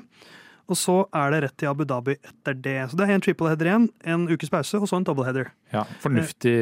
[0.70, 2.76] Og så er det rett til Abu Dhabi etter det.
[2.92, 5.50] Så det er en triple header igjen, en ukes pause, og så en double header.
[5.74, 6.54] Ja, fornuftig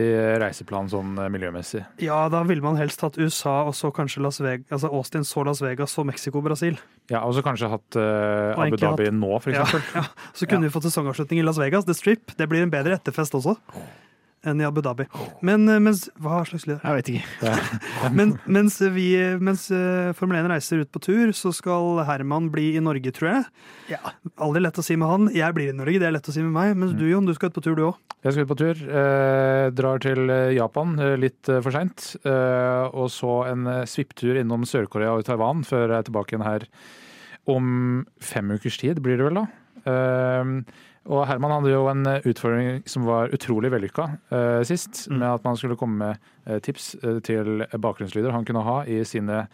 [0.41, 1.83] reiseplan sånn eh, miljømessig.
[2.03, 5.43] Ja, da ville man helst hatt USA og så kanskje Las Vegas, altså Austin, så
[5.47, 6.79] Las Vegas så Mexico, Brasil.
[7.11, 9.85] Ja, Og så kanskje hatt uh, Abu Dhabi Dhabi nå, for Ja, eksempel.
[9.99, 10.31] ja.
[10.35, 12.35] Så kunne vi fått sesongavslutning i Las Vegas, The Strip.
[12.39, 13.57] Det blir en bedre etterfest også
[14.45, 15.07] enn i Abu Dhabi.
[15.45, 16.79] Men eh, mens Hva slags lyd?
[16.83, 17.53] Jeg vet ikke.
[18.17, 19.07] Men mens, vi,
[19.41, 23.31] mens eh, Formel 1 reiser ut på tur, så skal Herman bli i Norge, tror
[23.31, 23.47] jeg.
[23.95, 24.01] Ja.
[24.43, 25.31] Aldri lett å si med han.
[25.35, 26.75] Jeg blir i Norge, det er lett å si med meg.
[26.77, 28.03] Mens du, Jon, du skal ut på tur, du òg.
[28.25, 28.85] Jeg skal ut på tur.
[29.01, 32.11] Eh, drar til eh, Japan litt for seint.
[32.21, 36.69] Eh, og så en svipptur innom Sør-Korea og Taiwan før jeg er tilbake igjen her
[37.47, 39.45] om fem ukers tid, blir det vel da.
[39.87, 40.49] Eh,
[41.07, 45.17] og Herman hadde jo en eh, utfordring som var utrolig vellykka uh, sist, Mm.
[45.19, 49.03] med at man skulle komme med eh, tips eh, til bakgrunnslyder han kunne ha i
[49.07, 49.47] sine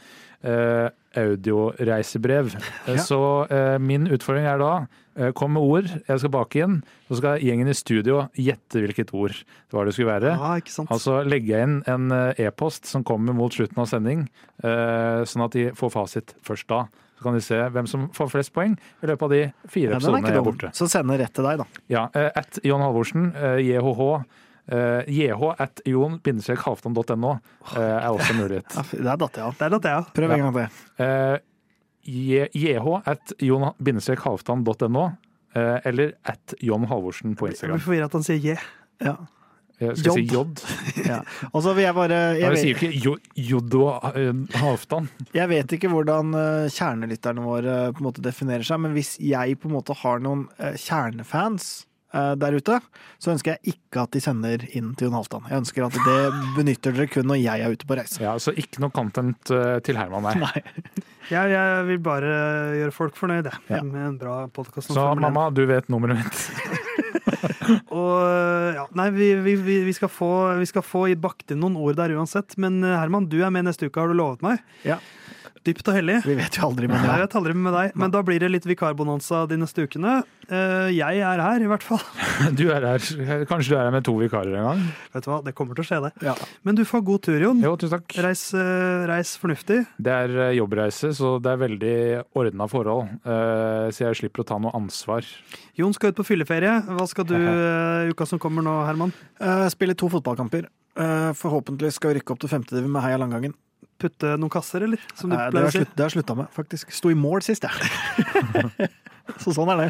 [0.44, 0.90] eh,
[1.20, 2.54] audioreisebrev.
[2.94, 3.00] Ja.
[3.00, 3.18] Så
[3.54, 4.72] eh, min utfordring er da
[5.16, 9.14] eh, kom med ord jeg skal bake inn, så skal gjengen i studio gjette hvilket
[9.16, 10.34] ord det var det skulle være.
[10.36, 10.92] Ja, ikke sant?
[10.94, 14.26] Altså legge inn en eh, e-post som kommer mot slutten av sending,
[14.66, 16.84] eh, sånn at de får fasit først da.
[17.18, 20.00] Så kan de se hvem som får flest poeng i løpet av de fire Ja,
[20.02, 20.72] episodene jeg er borte.
[20.76, 21.84] Så sende rett til deg, da.
[21.94, 23.30] Ja, eh, at Jon Halvorsen,
[23.64, 24.10] JHH,
[24.72, 28.70] eh, jh at jon-halvdan.no uh, er også mulighet.
[28.76, 29.58] Ja, fy, Der datt jeg av.
[29.60, 30.12] Der datt jeg av.
[30.16, 30.36] Prøv Ja.
[30.38, 30.70] en gang til.
[31.00, 31.38] Uh,
[32.04, 35.04] jh at jon-halvdan.no
[35.56, 37.78] uh, eller at Jon Halvorsen på Jeg Instagram.
[37.78, 38.58] blir forvirra at han sier J.
[39.04, 39.16] Ja.
[39.82, 40.62] Jeg skal si Jodd.
[40.96, 41.04] J.
[41.10, 41.18] Ja.
[41.52, 45.10] Og så vil jeg bare jeg vi sier jo ikke jo- Jodo eh, Halvdan.
[45.34, 49.18] jeg vet ikke hvordan eh, kjernelytterne våre eh, på en måte definerer seg, men hvis
[49.20, 52.78] jeg på en måte har noen eh, kjernefans eh, der ute,
[53.18, 55.48] så ønsker jeg ikke at de sender inn til Jon Halvdan.
[55.50, 56.18] Jeg ønsker at det
[56.58, 58.22] benytter dere kun når jeg er ute på reise.
[58.22, 60.44] Ja, så ikke noe content eh, til Herman, der.
[60.44, 61.04] Nei.
[61.32, 62.32] Jeg, jeg vil bare
[62.78, 63.54] gjøre folk fornøyde.
[63.72, 63.82] Ja.
[63.86, 64.92] Med en bra podkast.
[64.94, 66.92] Så mamma, du vet nummeret mitt.
[67.94, 69.56] Og ja, nei, vi, vi,
[69.88, 72.58] vi, skal få, vi skal få i bakt inn noen ord der uansett.
[72.62, 74.64] Men eh, Herman, du er med neste uke, har du lovet meg.
[74.88, 75.00] Ja.
[75.64, 76.18] Dypt og hellig.
[76.28, 77.18] Vi vet jo aldri, med Jeg ja.
[77.24, 80.18] vet aldri med deg, men da blir det litt vikarbonanza de neste ukene.
[80.52, 82.02] Eh, Jeg er her, i hvert fall.
[82.60, 83.00] Du er her.
[83.48, 84.82] Kanskje du er her med to vikarer en gang?
[85.14, 86.12] Vet du hva, Det kommer til å skje, det.
[86.28, 86.34] Ja.
[86.68, 87.64] Men du får god tur, Jon.
[87.64, 88.18] Jo, tusen takk.
[88.28, 89.80] Reis, eh, reis fornuftig.
[90.04, 91.96] Det er eh, jobbreise, så det er veldig
[92.44, 93.08] ordna forhold.
[93.24, 95.24] eh, Så jeg slipper å ta noe ansvar.
[95.80, 96.76] Jon skal ut på fylleferie.
[96.92, 97.38] Hva skal du
[98.12, 99.16] uka som kommer nå, Herman?
[99.40, 100.68] Eh, Spille to fotballkamper.
[101.00, 103.56] Eh, Forhåpentlig skal vi rykke opp til femtediv med Heia Langgangen.
[104.04, 105.00] Putte noen kasser, eller?
[105.16, 106.92] Som du Eh, Det har slutt- det har slutta med, faktisk.
[106.92, 107.74] Sto i mål sist, jeg.
[109.44, 109.90] Så sånn er det.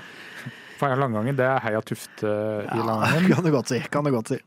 [0.80, 3.30] Feia Langgangen, det er Heia Tufte i Ja, Langangen.
[3.36, 3.80] kan du godt si.
[3.94, 4.40] Kan du godt si.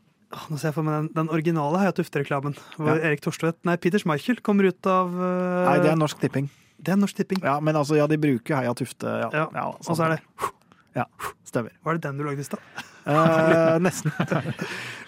[0.51, 2.55] Nå ser jeg for meg den, den originale Heia Tufte-reklamen.
[2.75, 3.09] Hvor Ja.
[3.09, 5.69] Erik Torstvedt, nei, Peter Schmeichel kommer ut av uh...
[5.69, 6.49] Nei, det er Norsk Tipping.
[6.83, 7.39] det er Norsk Tipping.
[7.43, 9.07] Ja, men altså, ja, de bruker Heia Tufte.
[9.07, 10.51] Ja, Ja, ja, Og så er det
[10.97, 11.05] Ja,
[11.45, 11.73] stemmer.
[11.85, 12.61] Var det den du lagde i stad?
[13.07, 14.11] Eh, nesten.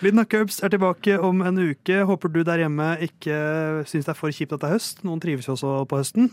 [0.06, 2.04] Lyden av Curbs er tilbake om en uke.
[2.08, 3.40] Håper du der hjemme ikke
[3.90, 5.02] syns det er for kjipt at det er høst.
[5.08, 6.30] Noen trives jo også på høsten.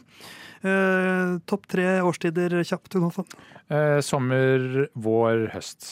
[0.67, 3.27] Eh, Topp tre årstider kjapt, Jonathan.
[3.73, 5.89] Eh, sommer, vår, høst.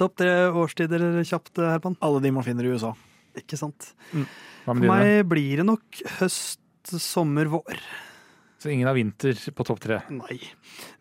[0.00, 1.96] Topp tre årstider kjapt, Herman.
[2.04, 2.92] Alle de man finner i USA.
[3.38, 3.92] Ikke sant.
[4.14, 6.60] Hva For meg blir det nok høst,
[7.00, 7.78] sommer, vår.
[8.64, 9.98] Så ingen av vinter på topp tre.
[10.08, 10.38] Nei.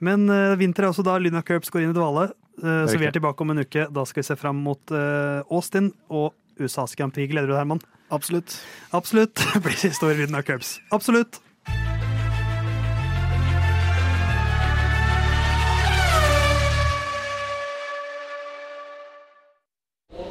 [0.03, 2.26] Men uh, vinter er også da Lyna Curbs går inn i dvale.
[2.59, 3.86] Uh, så vi er tilbake om en uke.
[3.88, 7.32] Da skal vi se fram mot uh, Austin og USAs Grand Prix.
[7.32, 7.80] Gleder du deg, Herman?
[8.11, 8.57] Absolutt.
[8.91, 9.39] Absolutt.
[9.55, 10.76] Det blir siste ord i Lyna Curbs.
[10.91, 11.39] Absolutt.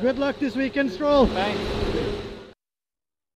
[0.03, 1.29] Good luck this weekend, Stroll.
[1.29, 1.82] Thanks.